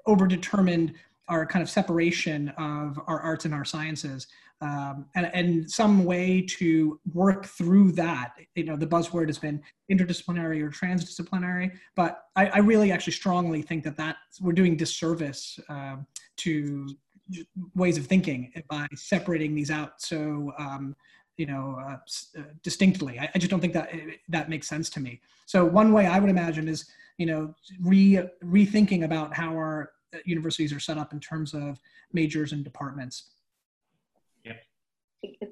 [0.07, 0.93] overdetermined
[1.29, 4.27] our kind of separation of our arts and our sciences,
[4.61, 8.33] um, and, and some way to work through that.
[8.55, 9.61] You know, the buzzword has been
[9.91, 15.59] interdisciplinary or transdisciplinary, but I, I really actually strongly think that that we're doing disservice
[15.69, 15.97] uh,
[16.37, 16.87] to
[17.75, 20.95] ways of thinking by separating these out so um,
[21.37, 21.97] you know uh,
[22.39, 23.19] uh, distinctly.
[23.19, 23.91] I, I, just don't think that
[24.29, 25.21] that makes sense to me.
[25.45, 26.85] So one way i would imagine is
[27.17, 31.79] you know re rethinking about how our uh, universities are set up in terms of
[32.11, 33.31] majors and departments.
[34.43, 34.53] Yeah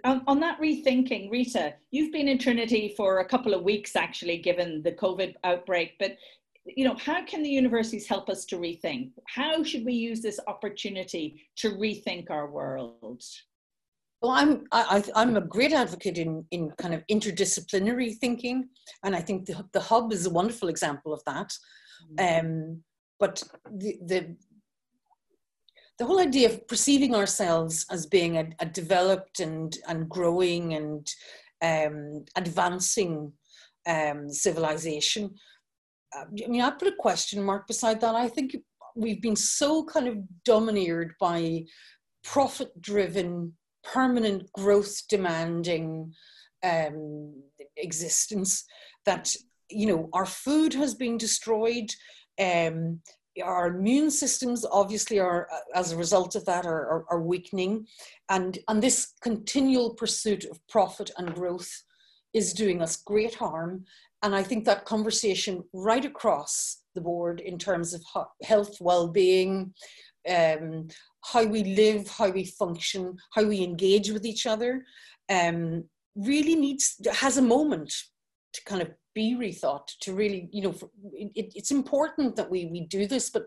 [0.04, 4.38] on, on that rethinking rita you've been in trinity for a couple of weeks actually
[4.38, 6.18] given the covid outbreak but
[6.66, 9.12] you know, how can the universities help us to rethink?
[9.28, 13.24] How should we use this opportunity to rethink our world?
[14.22, 18.70] Well, I'm I, I'm a great advocate in in kind of interdisciplinary thinking,
[19.04, 21.54] and I think the the hub is a wonderful example of that.
[22.18, 22.46] Mm-hmm.
[22.46, 22.84] Um,
[23.20, 24.36] but the the
[26.00, 31.08] the whole idea of perceiving ourselves as being a, a developed and and growing and
[31.62, 33.32] um, advancing
[33.88, 35.36] um, civilization
[36.16, 38.16] I mean, I put a question mark beside that.
[38.16, 38.56] I think
[38.96, 41.66] we've been so kind of domineered by
[42.24, 43.54] profit driven,
[43.84, 46.14] permanent growth demanding
[46.64, 47.34] um,
[47.78, 48.66] existence
[49.06, 49.36] that,
[49.70, 51.90] you know, our food has been destroyed.
[52.40, 53.02] Um,
[53.44, 57.86] our immune systems obviously are, uh, as a result of that, are, are, are, weakening.
[58.30, 61.84] And, and this continual pursuit of profit and growth
[62.34, 63.86] is doing us great harm.
[64.26, 68.02] And I think that conversation right across the board in terms of
[68.42, 69.72] health, well being,
[70.28, 70.88] um,
[71.24, 74.84] how we live, how we function, how we engage with each other,
[75.30, 75.84] um,
[76.16, 77.94] really needs, has a moment
[78.54, 80.76] to kind of be rethought to really you know
[81.14, 83.46] it, it's important that we we do this but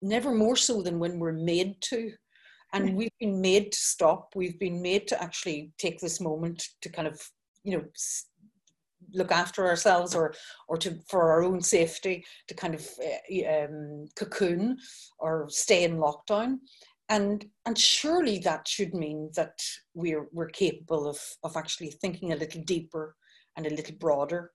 [0.00, 2.12] never more so than when we're made to.
[2.72, 4.32] And we've been made to stop.
[4.34, 7.20] We've been made to actually take this moment to kind of
[7.64, 7.84] you know
[9.14, 10.34] look after ourselves or
[10.68, 14.76] or to for our own safety to kind of uh, um, cocoon
[15.18, 16.58] or stay in lockdown.
[17.08, 19.58] And and surely that should mean that
[19.94, 23.16] we're we're capable of of actually thinking a little deeper
[23.56, 24.52] and a little broader.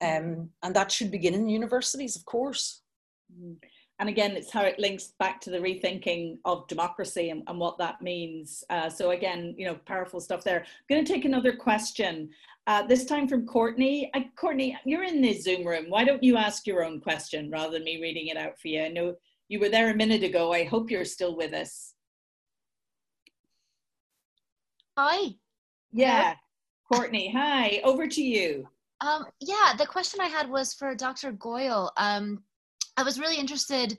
[0.00, 2.82] Um, and that should begin in universities, of course.
[3.98, 7.78] And again, it's how it links back to the rethinking of democracy and, and what
[7.78, 8.62] that means.
[8.70, 10.60] Uh, so again, you know, powerful stuff there.
[10.60, 12.30] I'm going to take another question.
[12.68, 14.10] Uh, this time from Courtney.
[14.14, 15.86] Uh, Courtney, you're in the Zoom room.
[15.88, 18.82] Why don't you ask your own question rather than me reading it out for you?
[18.82, 19.14] I know
[19.48, 20.52] you were there a minute ago.
[20.52, 21.94] I hope you're still with us.
[24.96, 25.34] Hi.
[25.92, 26.34] Yeah.
[26.92, 27.80] Courtney, hi.
[27.84, 28.68] Over to you.
[29.00, 31.32] Um, yeah, the question I had was for Dr.
[31.32, 31.90] Goyal.
[31.96, 32.42] Um,
[32.98, 33.96] I was really interested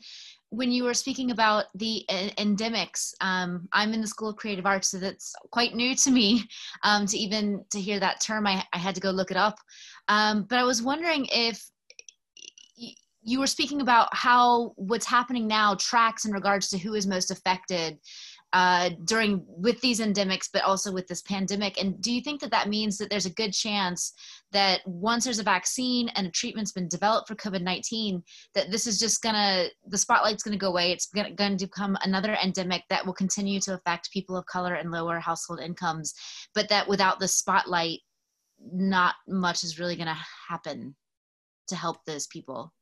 [0.49, 3.13] when you were speaking about the endemics.
[3.21, 6.43] Um, I'm in the School of Creative Arts, so that's quite new to me
[6.83, 8.45] um, to even to hear that term.
[8.45, 9.57] I, I had to go look it up.
[10.09, 11.63] Um, but I was wondering if
[13.21, 17.31] you were speaking about how what's happening now tracks in regards to who is most
[17.31, 17.97] affected
[18.53, 21.79] uh, during with these endemics, but also with this pandemic.
[21.79, 24.13] And do you think that that means that there's a good chance
[24.51, 28.23] that once there's a vaccine and a treatment's been developed for COVID 19,
[28.55, 30.91] that this is just gonna the spotlight's gonna go away.
[30.91, 34.91] It's gonna, to become another endemic that will continue to affect people of color and
[34.91, 36.13] lower household incomes,
[36.55, 37.99] but that without the spotlight,
[38.73, 40.95] not much is really gonna happen
[41.67, 42.73] to help those people.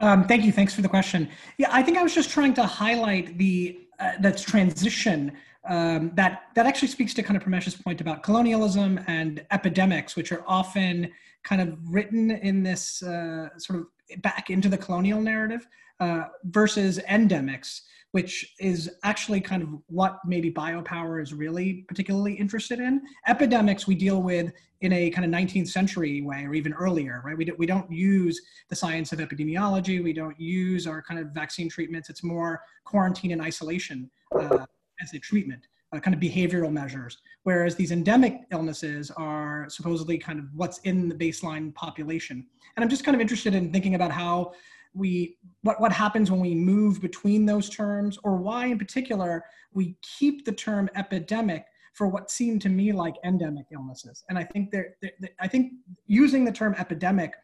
[0.00, 0.52] Um, thank you.
[0.52, 1.28] Thanks for the question.
[1.56, 5.32] Yeah, I think I was just trying to highlight the uh, that's transition
[5.68, 10.32] um, that that actually speaks to kind of Premesh's point about colonialism and epidemics, which
[10.32, 11.10] are often
[11.44, 15.66] kind of written in this uh, sort of back into the colonial narrative
[16.00, 17.82] uh, versus endemics,
[18.12, 23.02] which is actually kind of what maybe biopower is really particularly interested in.
[23.26, 27.36] Epidemics we deal with in a kind of 19th century way or even earlier, right?
[27.36, 31.28] We, do, we don't use the science of epidemiology, we don't use our kind of
[31.28, 34.64] vaccine treatments, it's more quarantine and isolation uh,
[35.02, 35.66] as a treatment.
[35.90, 41.08] Uh, kind of behavioral measures, whereas these endemic illnesses are supposedly kind of what's in
[41.08, 42.46] the baseline population.
[42.76, 44.52] And I'm just kind of interested in thinking about how
[44.92, 49.96] we what what happens when we move between those terms or why in particular we
[50.02, 51.64] keep the term epidemic
[51.98, 54.94] for what seemed to me like endemic illnesses and i think there
[55.40, 55.72] i think
[56.06, 57.34] using the term epidemic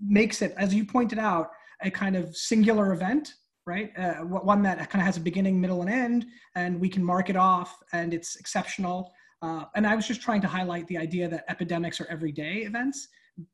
[0.00, 1.48] makes it as you pointed out
[1.82, 3.34] a kind of singular event
[3.66, 7.02] right uh, one that kind of has a beginning middle and end and we can
[7.02, 10.98] mark it off and it's exceptional uh, and i was just trying to highlight the
[10.98, 13.08] idea that epidemics are everyday events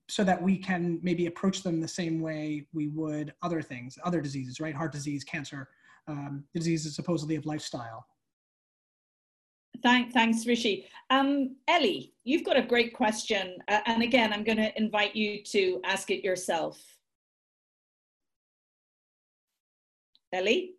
[0.09, 4.21] so that we can maybe approach them the same way we would other things, other
[4.21, 4.75] diseases, right?
[4.75, 5.69] Heart disease, cancer,
[6.09, 8.07] um, diseases supposedly of lifestyle.
[9.83, 10.87] Thank, thanks, Rishi.
[11.11, 13.59] Um, Ellie, you've got a great question.
[13.69, 16.81] Uh, and again, I'm going to invite you to ask it yourself.
[20.33, 20.75] Ellie?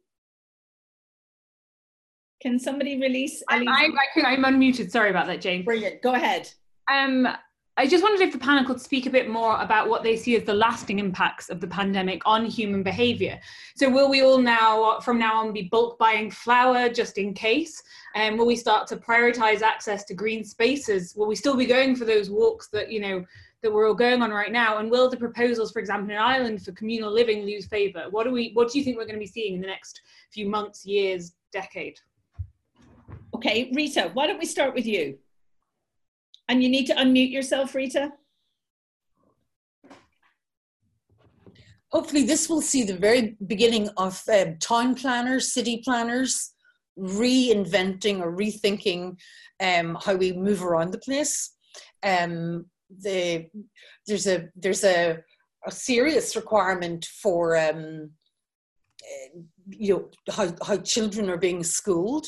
[2.41, 3.70] Can somebody release Ellie's?
[3.70, 3.93] I'm,
[4.25, 4.92] I'm, I'm unmuted.
[4.92, 5.63] Sorry about that, Jane.
[5.63, 6.01] Brilliant.
[6.01, 6.50] Go ahead.
[6.92, 7.28] Um,
[7.75, 10.36] I just wondered if the panel could speak a bit more about what they see
[10.36, 13.39] as the lasting impacts of the pandemic on human behaviour.
[13.75, 17.82] So, will we all now, from now on, be bulk buying flour just in case?
[18.13, 21.16] And um, will we start to prioritise access to green spaces?
[21.16, 23.25] Will we still be going for those walks that you know
[23.63, 24.78] that we're all going on right now?
[24.78, 28.05] And will the proposals, for example, in Ireland for communal living lose favour?
[28.12, 28.51] What do we?
[28.54, 30.00] What do you think we're going to be seeing in the next
[30.32, 32.00] few months, years, decade?
[33.33, 35.17] Okay, Rita, why don't we start with you?
[36.49, 38.11] And you need to unmute yourself, Rita.
[41.91, 46.53] Hopefully this will see the very beginning of uh, town planners, city planners,
[46.97, 49.17] reinventing or rethinking
[49.59, 51.51] um, how we move around the place.
[52.01, 52.65] Um,
[53.01, 53.47] the,
[54.07, 55.20] there's a, there's a,
[55.65, 58.09] a serious requirement for um,
[59.03, 62.28] uh, you know how, how children are being schooled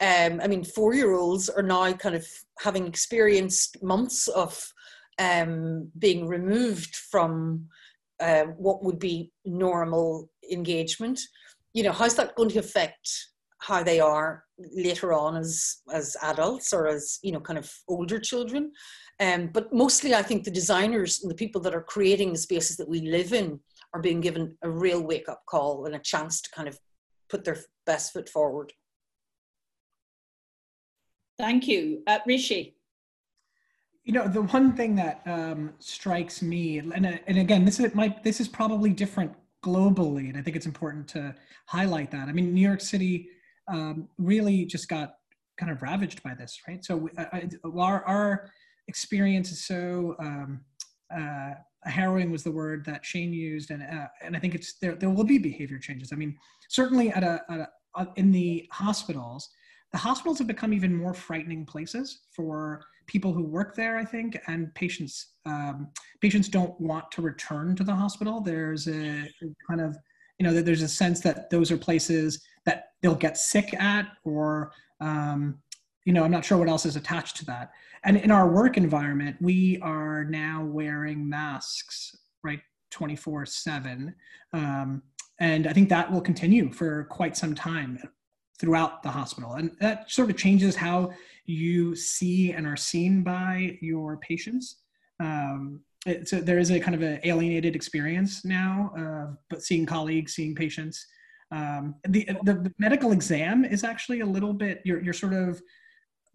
[0.00, 2.26] um, I mean, four year olds are now kind of
[2.60, 4.66] having experienced months of
[5.18, 7.66] um, being removed from
[8.20, 11.20] uh, what would be normal engagement.
[11.74, 13.08] You know, how's that going to affect
[13.60, 14.44] how they are
[14.74, 18.70] later on as as adults or as you know kind of older children
[19.20, 22.76] um, but mostly i think the designers and the people that are creating the spaces
[22.76, 23.58] that we live in
[23.94, 26.78] are being given a real wake up call and a chance to kind of
[27.28, 28.72] put their best foot forward
[31.38, 32.76] thank you uh, rishi
[34.06, 38.16] you know, the one thing that um, strikes me, and, and again, this is my
[38.22, 39.32] this is probably different
[39.64, 41.34] globally, and I think it's important to
[41.66, 42.28] highlight that.
[42.28, 43.28] I mean, New York City
[43.66, 45.16] um, really just got
[45.58, 46.84] kind of ravaged by this, right?
[46.84, 48.50] So I, our, our
[48.86, 50.60] experience is so um,
[51.12, 54.94] uh, harrowing was the word that Shane used, and uh, and I think it's there.
[54.94, 56.12] There will be behavior changes.
[56.12, 56.36] I mean,
[56.68, 59.48] certainly at a, at a in the hospitals,
[59.92, 63.96] the hospitals have become even more frightening places for people who work there.
[63.96, 65.88] I think, and patients um,
[66.20, 68.40] patients don't want to return to the hospital.
[68.40, 69.28] There's a
[69.68, 69.96] kind of
[70.38, 74.72] you know there's a sense that those are places that they'll get sick at or
[75.00, 75.58] um,
[76.04, 77.70] you know i'm not sure what else is attached to that
[78.04, 82.60] and in our work environment we are now wearing masks right
[82.90, 84.14] 24 7
[84.52, 85.02] um,
[85.40, 87.98] and i think that will continue for quite some time
[88.58, 91.10] throughout the hospital and that sort of changes how
[91.44, 94.76] you see and are seen by your patients
[95.20, 95.80] um,
[96.24, 100.54] so there is a kind of an alienated experience now, uh, but seeing colleagues, seeing
[100.54, 101.06] patients.
[101.50, 105.62] Um, the, the, the medical exam is actually a little bit you're you're sort of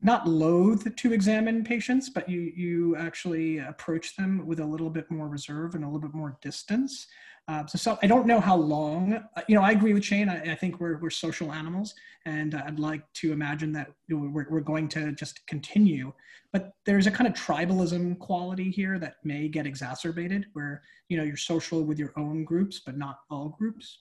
[0.01, 5.09] not loath to examine patients, but you you actually approach them with a little bit
[5.11, 7.07] more reserve and a little bit more distance.
[7.51, 9.13] Uh, so, so I don't know how long.
[9.13, 10.29] Uh, you know, I agree with Shane.
[10.29, 11.93] I, I, think we're we're social animals,
[12.25, 16.13] and I'd like to imagine that you know, we're we're going to just continue.
[16.53, 21.23] But there's a kind of tribalism quality here that may get exacerbated, where you know
[21.23, 23.97] you're social with your own groups, but not all groups.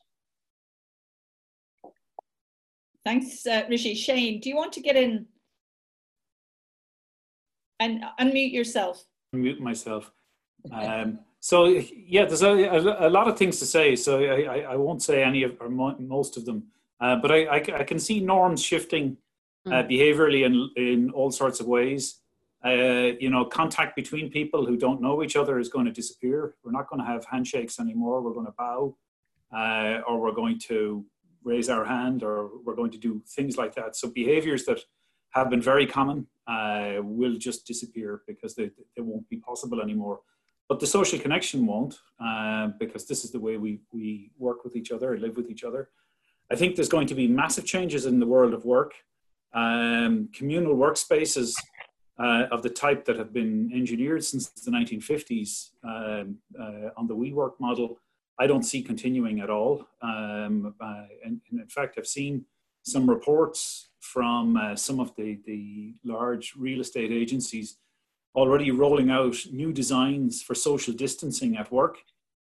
[3.05, 3.97] Thanks, uh, Rishi.
[3.97, 5.27] Shane, do you want to get in
[7.81, 9.05] and unmute yourself?
[9.35, 10.13] Unmute myself.
[10.71, 13.97] Um, so yeah, there's a, a, a, lot of things to say.
[13.97, 16.65] So I, I, won't say any of or most of them,
[17.01, 19.17] uh, but I, I, I, can see norms shifting
[19.67, 19.91] uh, mm.
[19.91, 22.21] behaviorally in in all sorts of ways.
[22.63, 26.57] Uh, you know, contact between people who don't know each other is going to disappear.
[26.63, 28.21] We're not going to have handshakes anymore.
[28.21, 28.99] We're going to bow,
[29.57, 31.07] uh, or we're going to
[31.43, 33.97] raise our hand, or we're going to do things like that.
[33.97, 34.81] So behaviors that
[35.31, 40.21] have been very common uh, will just disappear because they, they won't be possible anymore
[40.71, 44.77] but the social connection won't uh, because this is the way we, we work with
[44.77, 45.91] each other, and live with each other.
[46.49, 48.95] I think there's going to be massive changes in the world of work.
[49.53, 51.57] Um, communal workspaces
[52.21, 57.17] uh, of the type that have been engineered since the 1950s um, uh, on the
[57.17, 57.99] WeWork model,
[58.39, 59.89] I don't see continuing at all.
[60.03, 62.45] Um, uh, and, and, in fact, I've seen
[62.83, 67.79] some reports from uh, some of the, the large real estate agencies
[68.35, 71.99] already rolling out new designs for social distancing at work,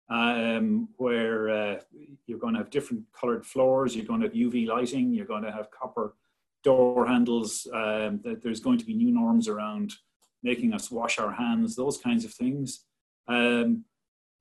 [0.09, 1.79] um, where uh,
[2.25, 5.43] you're going to have different colored floors, you're going to have UV lighting, you're going
[5.43, 6.15] to have copper
[6.63, 9.93] door handles, um, there's going to be new norms around
[10.43, 12.85] making us wash our hands, those kinds of things.
[13.27, 13.85] Um,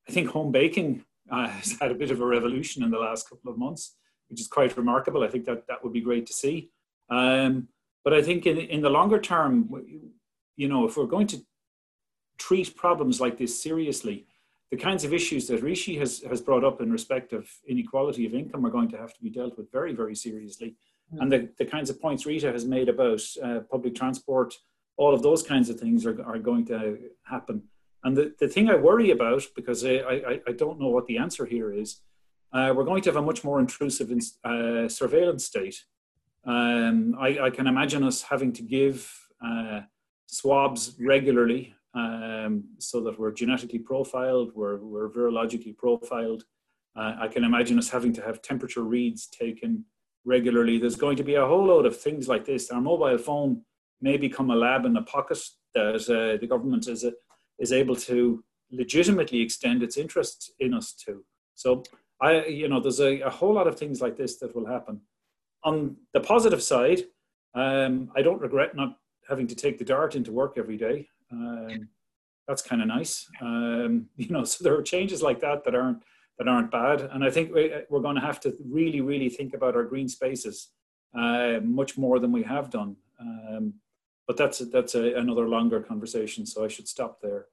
[0.08, 3.28] I think home baking uh, has had a bit of a revolution in the last
[3.28, 3.96] couple of months,
[4.28, 5.22] which is quite remarkable.
[5.22, 6.70] I think that that would be great to see.
[7.08, 7.68] Um,
[8.04, 9.68] but I think in, in the longer term,
[10.60, 11.38] you know, if we're going to
[12.36, 14.26] treat problems like this seriously,
[14.70, 18.34] the kinds of issues that Rishi has, has brought up in respect of inequality of
[18.34, 20.76] income are going to have to be dealt with very, very seriously.
[21.14, 21.22] Mm.
[21.22, 24.54] And the, the kinds of points Rita has made about uh, public transport,
[24.98, 27.62] all of those kinds of things are, are going to happen.
[28.04, 29.94] And the, the thing I worry about, because I,
[30.32, 32.02] I, I don't know what the answer here is,
[32.52, 34.12] uh, we're going to have a much more intrusive
[34.44, 35.84] uh, surveillance state.
[36.44, 39.10] Um, I, I, can imagine us having to give
[39.44, 39.80] uh,
[40.30, 46.44] swabs regularly um, so that we're genetically profiled, we're, we're virologically profiled.
[46.96, 49.84] Uh, I can imagine us having to have temperature reads taken
[50.24, 50.78] regularly.
[50.78, 52.70] There's going to be a whole load of things like this.
[52.70, 53.62] Our mobile phone
[54.00, 55.38] may become a lab in the pocket
[55.74, 57.10] that uh, the government is, uh,
[57.58, 61.24] is able to legitimately extend its interest in us to.
[61.54, 61.82] So
[62.22, 65.00] I, you know, there's a, a whole lot of things like this that will happen.
[65.64, 67.02] On the positive side,
[67.54, 68.96] um, I don't regret not
[69.30, 71.08] having to take the dart into work every day.
[71.32, 71.88] Um,
[72.46, 73.26] that's kind of nice.
[73.40, 76.02] Um, you know, so there are changes like that that aren't
[76.38, 77.02] that aren't bad.
[77.12, 80.70] And I think we're going to have to really, really think about our green spaces
[81.14, 82.96] uh, much more than we have done.
[83.20, 83.74] Um,
[84.26, 86.46] but that's that's a, another longer conversation.
[86.46, 87.46] So I should stop there.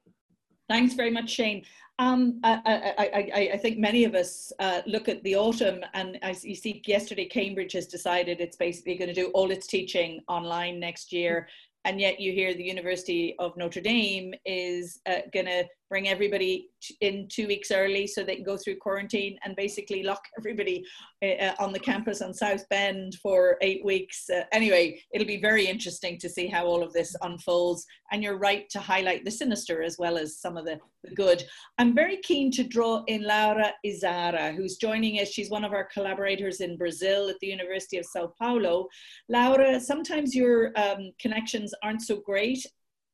[0.69, 1.63] Thanks very much, Shane.
[1.99, 6.19] Um, I, I, I, I, think many of us uh, look at the autumn, and
[6.23, 10.21] as you see, yesterday Cambridge has decided it's basically going to do all its teaching
[10.27, 11.47] online next year,
[11.87, 16.69] and yet you hear the University of Notre Dame is uh, going to bring everybody
[17.01, 20.85] in two weeks early so they can go through quarantine and basically lock everybody
[21.23, 24.29] uh, on the campus on South Bend for eight weeks.
[24.29, 27.85] Uh, anyway, it'll be very interesting to see how all of this unfolds.
[28.11, 31.43] And you're right to highlight the sinister as well as some of the, the good.
[31.77, 35.29] I'm very keen to draw in Laura Izara, who's joining us.
[35.29, 38.87] She's one of our collaborators in Brazil at the University of Sao Paulo.
[39.29, 42.65] Laura, sometimes your um, connections aren't so great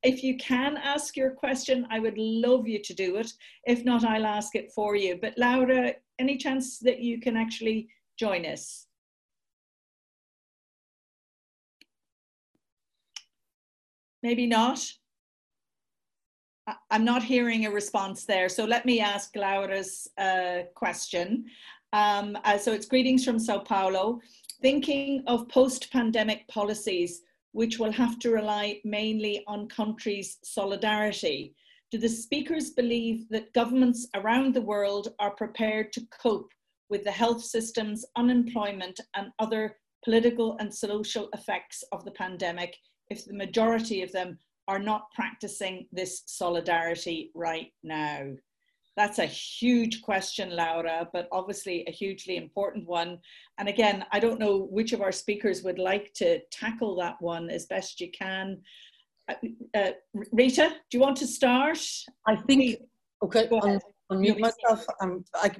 [0.03, 3.31] if you can ask your question, I would love you to do it.
[3.65, 5.17] If not, I'll ask it for you.
[5.21, 7.87] But Laura, any chance that you can actually
[8.19, 8.87] join us?
[14.21, 14.85] Maybe not.
[16.91, 18.47] I'm not hearing a response there.
[18.47, 21.45] So let me ask Laura's uh, question.
[21.91, 24.21] Um, uh, so it's greetings from Sao Paulo.
[24.61, 27.21] Thinking of post-pandemic policies,
[27.53, 31.55] which will have to rely mainly on countries' solidarity?
[31.91, 36.51] Do the speakers believe that governments around the world are prepared to cope
[36.89, 42.75] with the health systems, unemployment, and other political and social effects of the pandemic
[43.09, 48.31] if the majority of them are not practicing this solidarity right now?
[48.95, 53.19] That's a huge question, Laura, but obviously a hugely important one.
[53.57, 57.49] And again, I don't know which of our speakers would like to tackle that one
[57.49, 58.61] as best you can.
[59.27, 59.33] Uh,
[59.73, 59.91] uh,
[60.31, 61.79] Rita, do you want to start?
[62.27, 62.81] I think,
[63.23, 63.79] okay, I'll
[64.11, 64.85] unmute myself.
[65.01, 65.51] Um, I,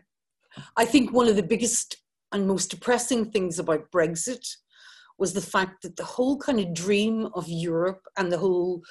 [0.77, 1.97] I think one of the biggest
[2.33, 4.45] and most depressing things about Brexit
[5.23, 8.81] was the fact that the whole kind of dream of Europe and the whole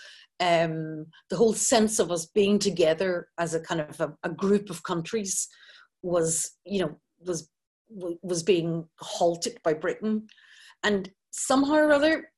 [0.41, 4.71] um, the whole sense of us being together as a kind of a, a group
[4.71, 5.47] of countries
[6.03, 7.51] was, you know, was
[8.23, 10.27] was being halted by Britain,
[10.83, 12.31] and somehow or other,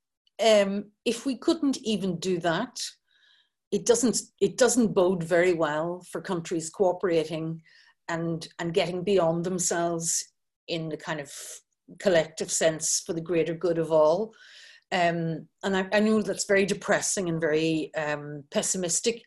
[0.44, 2.76] um, if we couldn't even do that,
[3.70, 7.60] it doesn't it doesn't bode very well for countries cooperating
[8.08, 10.32] and and getting beyond themselves
[10.66, 11.30] in the kind of
[11.98, 14.32] collective sense for the greater good of all.
[14.92, 19.22] Um, and I, I, know that's very depressing and very um, pessimistic.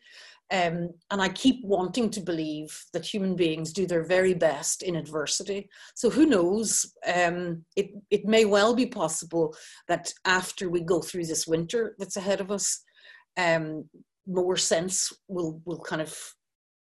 [0.50, 4.96] Um, and I keep wanting to believe that human beings do their very best in
[4.96, 5.68] adversity.
[5.94, 6.94] So who knows?
[7.06, 9.54] Um, it, it may well be possible
[9.88, 12.82] that after we go through this winter that's ahead of us,
[13.36, 13.84] um,
[14.26, 16.16] more sense will, will kind of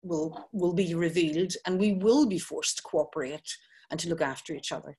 [0.02, 3.50] will, will be revealed and we will be forced to cooperate
[3.91, 4.98] and to look after each other.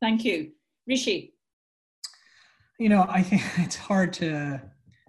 [0.00, 0.52] Thank you.
[0.86, 1.34] Rishi
[2.80, 4.60] you know, I think it's hard to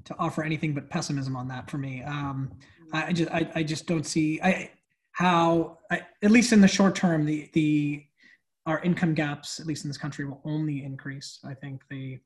[0.03, 2.03] to offer anything but pessimism on that for me.
[2.03, 2.51] Um,
[2.93, 4.72] I just I, I just don't see I,
[5.13, 8.03] how I, at least in the short term the the
[8.68, 11.39] our income gaps at least in this country will only increase.
[11.43, 12.19] I think the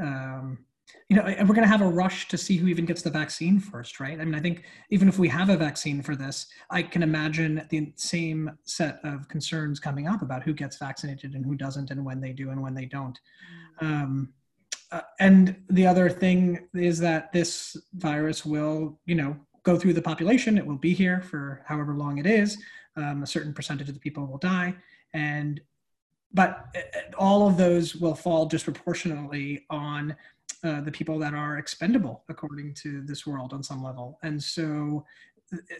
[0.00, 0.64] um,
[1.08, 3.10] you know and we're going to have a rush to see who even gets the
[3.10, 6.46] vaccine first right i mean i think even if we have a vaccine for this
[6.70, 11.44] i can imagine the same set of concerns coming up about who gets vaccinated and
[11.44, 13.18] who doesn't and when they do and when they don't
[13.80, 14.32] um,
[14.90, 20.02] uh, and the other thing is that this virus will, you know, go through the
[20.02, 20.56] population.
[20.56, 22.58] It will be here for however long it is.
[22.96, 24.74] Um, a certain percentage of the people will die,
[25.12, 25.60] and
[26.32, 30.16] but uh, all of those will fall disproportionately on
[30.64, 34.18] uh, the people that are expendable according to this world on some level.
[34.22, 35.04] And so,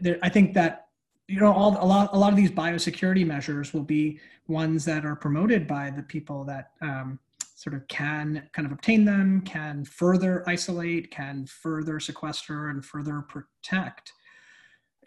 [0.00, 0.86] there, I think that
[1.26, 5.04] you know all a lot a lot of these biosecurity measures will be ones that
[5.04, 7.18] are promoted by the people that um,
[7.58, 13.20] sort of can kind of obtain them, can further isolate, can further sequester and further
[13.22, 14.12] protect.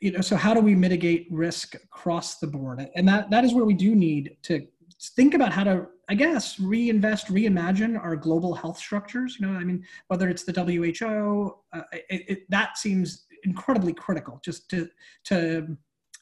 [0.01, 2.85] You know, so how do we mitigate risk across the board?
[2.93, 4.67] And that, that is where we do need to
[5.15, 9.37] think about how to, I guess, reinvest, reimagine our global health structures.
[9.39, 14.37] You know, I mean, whether it's the WHO, uh, it, it, that seems incredibly critical
[14.43, 14.89] just to,
[15.23, 15.77] to,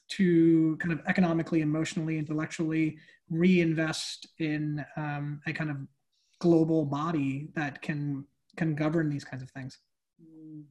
[0.10, 3.00] to kind of economically, emotionally, intellectually
[3.32, 5.78] reinvest in um, a kind of
[6.38, 8.26] global body that can
[8.56, 9.80] can govern these kinds of things
[10.22, 10.64] mm.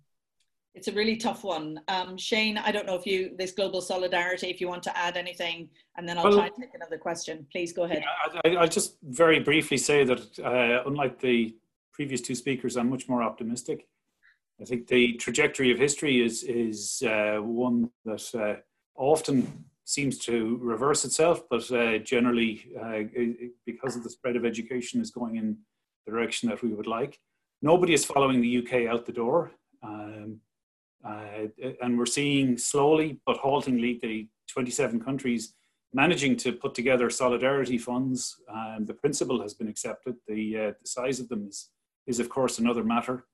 [0.78, 4.46] It's a really tough one um, shane i don't know if you this global solidarity
[4.48, 7.44] if you want to add anything and then i'll well, try to take another question
[7.50, 8.04] please go ahead
[8.44, 11.56] I, i'll just very briefly say that uh, unlike the
[11.92, 13.88] previous two speakers i'm much more optimistic
[14.62, 18.60] i think the trajectory of history is is uh, one that uh,
[18.94, 22.98] often seems to reverse itself, but uh, generally, uh,
[23.64, 25.56] because of the spread of education, is going in
[26.04, 27.18] the direction that we would like.
[27.62, 29.50] Nobody is following the UK out the door.
[29.82, 30.40] Um,
[31.04, 31.46] Uh,
[31.80, 35.54] and we're seeing slowly but haltingly the 27 countries
[35.92, 38.36] managing to put together solidarity funds.
[38.52, 40.16] Um, the principle has been accepted.
[40.26, 41.70] The, uh, the size of them is,
[42.06, 43.24] is, of course, another matter.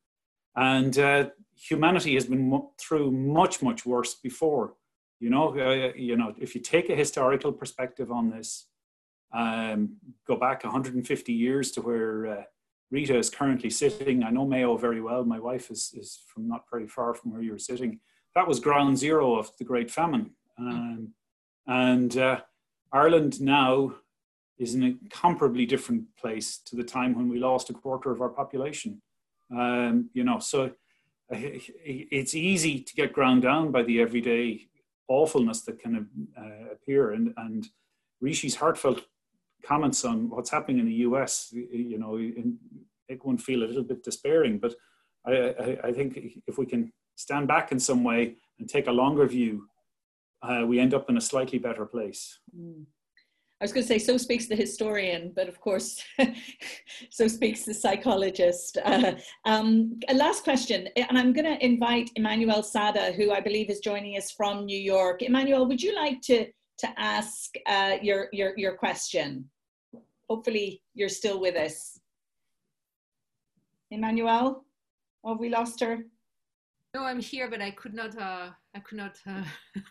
[0.57, 4.75] And uh, humanity has been through much, much worse before.
[5.21, 8.67] You know, uh, you know, if you take a historical perspective on this,
[9.33, 9.97] um,
[10.29, 12.43] go back 150 years to where uh,
[12.91, 14.23] Rita is currently sitting.
[14.23, 15.25] I know Mayo very well.
[15.25, 18.01] My wife is, is from not very far from where you're sitting.
[18.35, 20.31] That was ground zero of the Great Famine.
[20.59, 21.15] Um,
[21.67, 22.41] and uh,
[22.93, 23.95] Ireland now
[24.59, 28.21] is in a comparably different place to the time when we lost a quarter of
[28.21, 29.03] our population.
[29.51, 30.71] Um, you know, so uh,
[31.31, 34.69] it's easy to get ground down by the everyday
[35.09, 36.09] awfulness that can
[36.39, 37.13] uh, appear.
[37.13, 37.67] And, and
[38.21, 39.03] Rishi's heartfelt
[39.67, 42.17] comments on what's happening in the US, you know,
[43.09, 44.59] make one feel a little bit despairing.
[44.59, 44.75] But
[45.27, 48.93] I, I, I think if we can stand back in some way and take a
[48.93, 49.67] longer view,
[50.43, 52.39] uh, we end up in a slightly better place.
[52.57, 52.85] Mm.
[53.61, 56.03] I was going to say, so speaks the historian, but of course,
[57.11, 58.77] so speaks the psychologist.
[58.85, 59.13] Uh,
[59.47, 63.79] um, a last question, and I'm going to invite Emmanuel Saada, who I believe is
[63.79, 65.23] joining us from New York.
[65.23, 66.47] Emmanuel, would you like to
[66.77, 69.49] to ask uh, your your your question?
[70.29, 71.99] Hopefully, you're still with us.
[73.91, 74.65] Emmanuel,
[75.27, 76.05] have we lost her?
[76.95, 78.17] No, I'm here, but I could not.
[78.17, 79.43] Uh, I could not uh,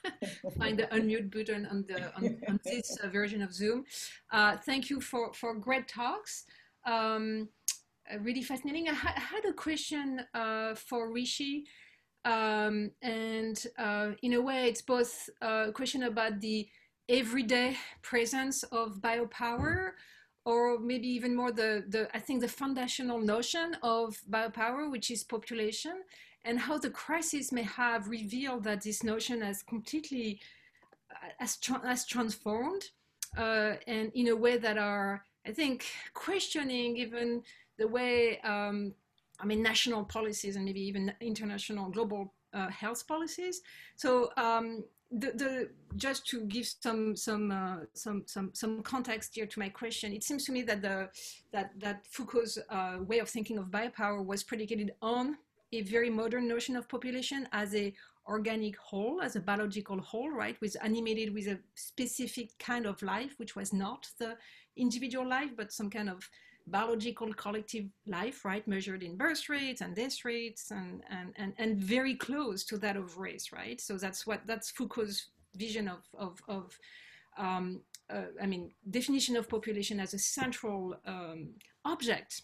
[0.58, 3.84] find the unmute button on the on, on this uh, version of Zoom.
[4.32, 6.46] Uh, thank you for for great talks.
[6.86, 7.50] Um,
[8.12, 8.88] uh, really fascinating.
[8.88, 11.66] I, ha had a question uh, for Rishi,
[12.26, 13.66] um, and
[14.22, 16.68] in a way, it's both a question about the
[17.10, 19.92] everyday presence of biopower
[20.45, 25.24] or maybe even more the, the I think the foundational notion of biopower, which is
[25.24, 26.03] population,
[26.45, 30.40] and how the crisis may have revealed that this notion has completely
[31.11, 32.90] uh, has, has transformed
[33.38, 37.44] uh, and in a way that are I think questioning even
[37.78, 38.94] the way um,
[39.40, 43.61] I mean national policies and maybe even international global uh, health policies.
[43.95, 44.84] So um,
[45.14, 49.69] the, the, just to give some some uh, some some some context here to my
[49.69, 51.10] question, it seems to me that the
[51.52, 55.38] that that Foucault's uh, way of thinking of biopower was predicated on
[55.72, 57.94] a very modern notion of population as a
[58.27, 63.34] organic whole, as a biological whole, right, with animated with a specific kind of life,
[63.38, 64.35] which was not the
[64.77, 66.27] individual life, but some kind of
[66.68, 71.77] biological collective life, right, measured in birth rates and death rates and, and, and, and
[71.77, 73.81] very close to that of race, right?
[73.81, 76.77] So that's what, that's Foucault's vision of, of, of
[77.38, 81.49] um, uh, I mean, definition of population as a central um,
[81.85, 82.44] object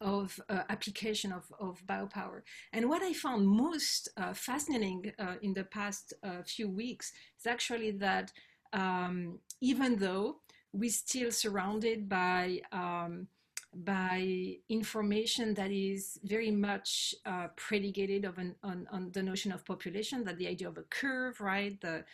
[0.00, 2.42] of uh, application of, of biopower.
[2.72, 7.46] And what I found most uh, fascinating uh, in the past uh, few weeks is
[7.46, 8.32] actually that
[8.72, 10.40] um, even though
[10.74, 13.28] we're still surrounded by um,
[13.76, 19.64] by information that is very much uh, predicated of an, on, on the notion of
[19.64, 22.04] population, that the idea of a curve, right, the,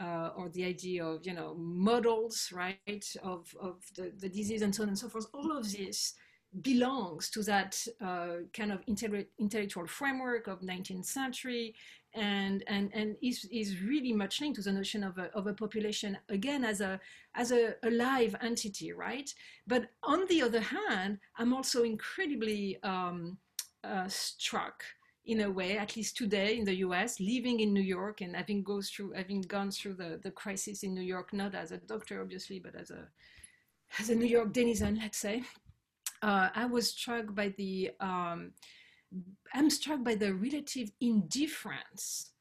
[0.00, 4.74] uh, or the idea of, you know, models, right, of, of the, the disease and
[4.74, 6.14] so on and so forth, all of this
[6.62, 8.82] belongs to that uh, kind of
[9.38, 11.74] intellectual framework of 19th century
[12.14, 15.54] and and and is, is really much linked to the notion of a, of a
[15.54, 17.00] population again as a
[17.34, 19.32] as a, a live entity right?
[19.66, 23.38] But on the other hand i'm also incredibly um,
[23.84, 24.82] uh, struck
[25.26, 28.62] in a way at least today in the us living in new york and having
[28.62, 32.20] goes through having gone through the, the crisis in new york not as a doctor
[32.20, 33.06] obviously but as a
[33.98, 35.42] as a new york denizen let's say.
[36.22, 38.52] Uh, I was struck by the, um,
[39.54, 42.32] I'm struck by the relative indifference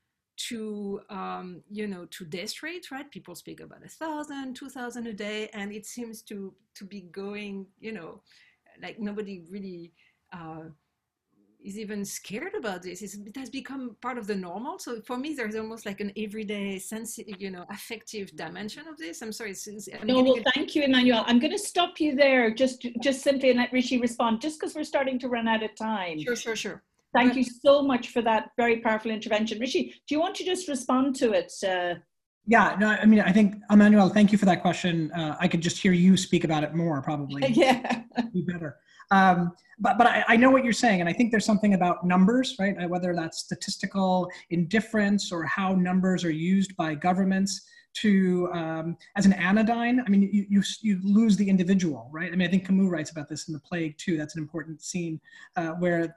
[0.47, 3.09] to, um, you know, to death rate, right?
[3.11, 7.01] People speak about a thousand, two thousand a day, and it seems to, to be
[7.01, 8.21] going, you know,
[8.81, 9.91] like nobody really
[10.31, 10.69] uh,
[11.63, 13.01] is even scared about this.
[13.01, 14.79] It's, it has become part of the normal.
[14.79, 19.21] So for me, there's almost like an everyday sense, you know, affective dimension of this.
[19.21, 19.51] I'm sorry.
[19.51, 21.23] It's, it's, I'm no, well, thank you, Emmanuel.
[21.27, 24.75] I'm going to stop you there, just just simply and let Rishi respond, just because
[24.75, 26.19] we're starting to run out of time.
[26.19, 26.83] Sure, sure, sure.
[27.13, 29.95] Thank you so much for that very powerful intervention, Rishi.
[30.07, 31.51] Do you want to just respond to it?
[31.67, 31.95] Uh,
[32.45, 35.11] yeah, no, I mean, I think Emmanuel, thank you for that question.
[35.11, 37.43] Uh, I could just hear you speak about it more, probably.
[37.53, 38.03] Yeah,
[38.33, 38.77] be better.
[39.11, 42.05] Um, but but I, I, know what you're saying, and I think there's something about
[42.05, 42.75] numbers, right?
[42.77, 49.25] Uh, whether that's statistical indifference or how numbers are used by governments to um, as
[49.25, 50.03] an anodyne.
[50.05, 52.31] I mean, you, you, you lose the individual, right?
[52.31, 54.15] I mean, I think Camus writes about this in The Plague too.
[54.15, 55.19] That's an important scene
[55.55, 56.15] uh, where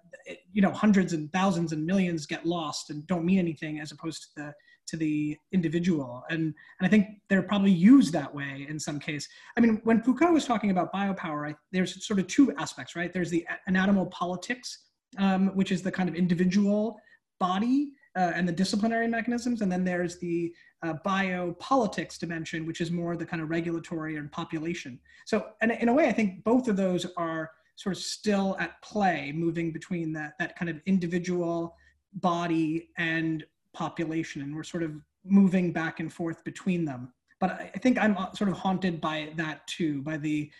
[0.52, 4.22] you know hundreds and thousands and millions get lost and don't mean anything, as opposed
[4.22, 4.54] to the
[4.86, 6.22] to the individual.
[6.30, 9.28] And and I think they're probably used that way in some case.
[9.56, 13.12] I mean, when Foucault was talking about biopower, I, there's sort of two aspects, right?
[13.12, 14.76] There's the anatomopolitics,
[15.18, 16.98] um, which is the kind of individual
[17.38, 19.62] body uh, and the disciplinary mechanisms.
[19.62, 20.52] And then there's the
[20.82, 24.98] uh, biopolitics dimension, which is more the kind of regulatory and population.
[25.26, 28.80] So and in a way, I think both of those are sort of still at
[28.82, 31.74] play, moving between that, that kind of individual
[32.14, 34.42] body and population.
[34.42, 34.92] And we're sort of
[35.24, 37.12] moving back and forth between them.
[37.40, 40.50] But I, I think I'm uh, sort of haunted by that too, by the,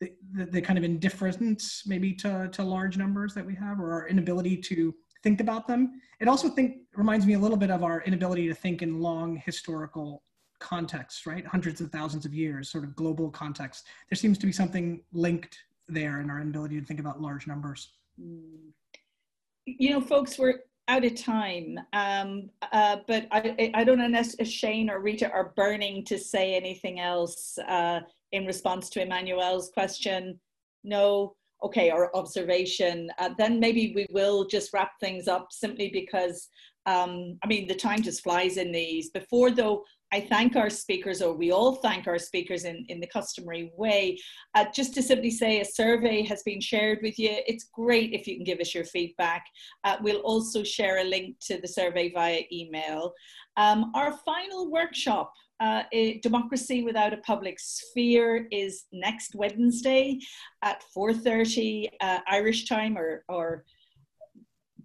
[0.00, 4.08] the, the, kind of indifference maybe to, to large numbers that we have or our
[4.08, 6.00] inability to think about them.
[6.20, 9.36] It also think reminds me a little bit of our inability to think in long
[9.44, 10.22] historical
[10.60, 11.46] contexts, right?
[11.46, 13.86] Hundreds of thousands of years, sort of global context.
[14.10, 15.58] There seems to be something linked
[15.88, 17.92] there in our inability to think about large numbers.
[18.20, 18.70] Hmm.
[19.66, 24.48] You know, folks, we're out of time, um, uh, but I, I don't know if
[24.48, 28.00] Shane or Rita are burning to say anything else uh,
[28.32, 30.40] in response to Emmanuel's question.
[30.84, 36.48] No, okay, or observation, uh, then maybe we will just wrap things up simply because,
[36.86, 39.10] um, I mean, the time just flies in these.
[39.10, 43.06] Before, though, I thank our speakers, or we all thank our speakers in, in the
[43.06, 44.18] customary way.
[44.54, 47.30] Uh, just to simply say, a survey has been shared with you.
[47.46, 49.44] It's great if you can give us your feedback.
[49.84, 53.12] Uh, we'll also share a link to the survey via email.
[53.56, 55.82] Um, our final workshop uh,
[56.22, 60.18] Democracy Without a Public Sphere is next Wednesday
[60.62, 63.64] at 4.30 uh, Irish time or, or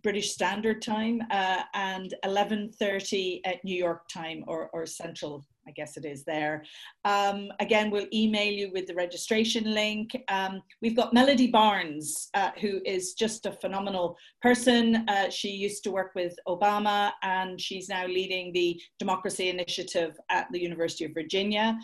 [0.03, 5.97] British Standard Time uh, and 11.30 at New York time or, or Central I guess
[5.97, 6.63] it is there.
[7.05, 10.15] Um, again, we'll email you with the registration link.
[10.27, 15.05] Um, we've got Melody Barnes, uh, who is just a phenomenal person.
[15.07, 20.47] Uh, she used to work with Obama and she's now leading the Democracy Initiative at
[20.51, 21.77] the University of Virginia.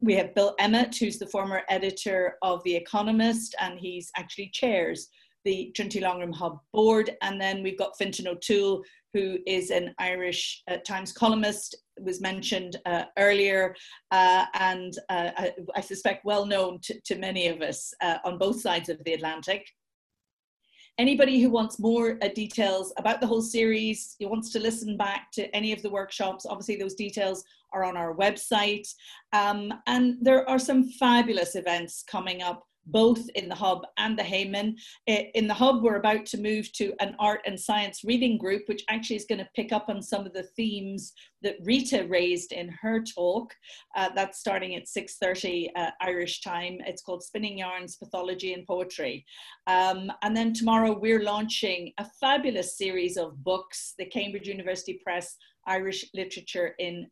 [0.00, 5.08] We have Bill Emmott, who's the former editor of The Economist, and he's actually chairs
[5.46, 7.16] the Trinity Longroom Hub board.
[7.22, 8.82] And then we've got Fintan O'Toole,
[9.14, 13.74] who is an Irish uh, Times columnist, was mentioned uh, earlier,
[14.10, 18.36] uh, and uh, I, I, suspect well known to, to many of us uh, on
[18.36, 19.66] both sides of the Atlantic.
[20.98, 25.30] Anybody who wants more uh, details about the whole series, who wants to listen back
[25.32, 28.86] to any of the workshops, obviously those details are on our website.
[29.32, 34.22] Um, and there are some fabulous events coming up both in the Hub and the
[34.22, 34.76] Heyman.
[35.06, 38.84] In the Hub, we're about to move to an art and science reading group, which
[38.88, 42.68] actually is going to pick up on some of the themes that Rita raised in
[42.80, 43.54] her talk.
[43.96, 46.78] Uh, that's starting at 6.30 uh, Irish time.
[46.86, 49.24] It's called Spinning Yarns, Pathology and Poetry.
[49.66, 55.36] Um, and then tomorrow we're launching a fabulous series of books, the Cambridge University Press
[55.66, 57.06] Irish Literature in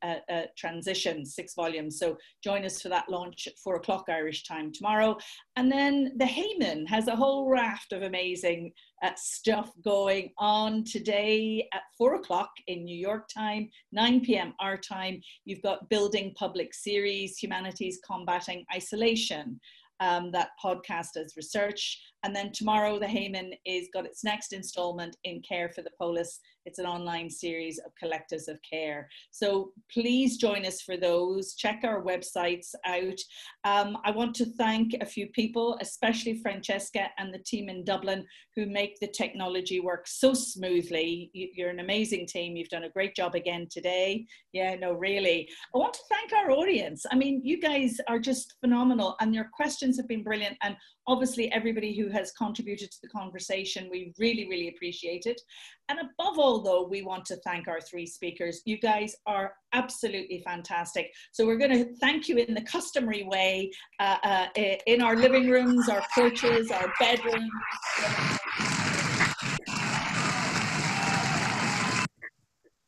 [0.56, 1.98] Transition, six volumes.
[1.98, 5.16] So join us for that launch at four o'clock Irish time tomorrow.
[5.56, 8.72] And then the Heyman has a whole raft of amazing
[9.02, 14.54] uh, stuff going on today at four o'clock in New York time, 9 p.m.
[14.60, 15.20] our time.
[15.44, 19.60] You've got Building Public Series, Humanities Combating Isolation.
[20.00, 22.02] Um, that podcast as research.
[22.24, 26.40] And then tomorrow, the Heyman is got its next installment in Care for the Polis
[26.64, 29.08] it's an online series of collectives of care.
[29.30, 31.54] So please join us for those.
[31.54, 33.18] Check our websites out.
[33.64, 38.24] Um, I want to thank a few people, especially Francesca and the team in Dublin
[38.56, 41.30] who make the technology work so smoothly.
[41.32, 42.56] You're an amazing team.
[42.56, 44.26] You've done a great job again today.
[44.52, 45.48] Yeah, no, really.
[45.74, 47.04] I want to thank our audience.
[47.10, 50.56] I mean, you guys are just phenomenal and your questions have been brilliant.
[50.62, 55.40] And obviously everybody who has contributed to the conversation, we really, really appreciate it.
[55.88, 58.62] And above all, though, we want to thank our three speakers.
[58.64, 61.12] You guys are absolutely fantastic.
[61.32, 63.70] So we're going to thank you in the customary way
[64.00, 64.46] uh, uh,
[64.86, 67.50] in our living rooms, our porches, our bedrooms.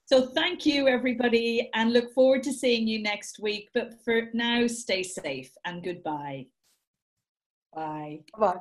[0.07, 3.71] So thank you, everybody, and look forward to seeing you next week.
[3.75, 6.47] But for now, stay safe and goodbye.
[7.77, 8.21] Bye.
[8.39, 8.61] Bye.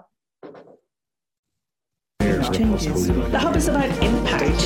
[2.52, 3.08] Changes.
[3.08, 4.60] The hub is about impact.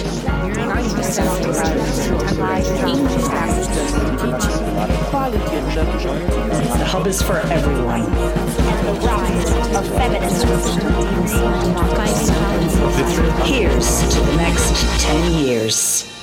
[6.78, 8.02] The hub is for everyone.
[8.02, 10.50] The rise of feminism.
[13.46, 16.19] Here's to the next 10 years.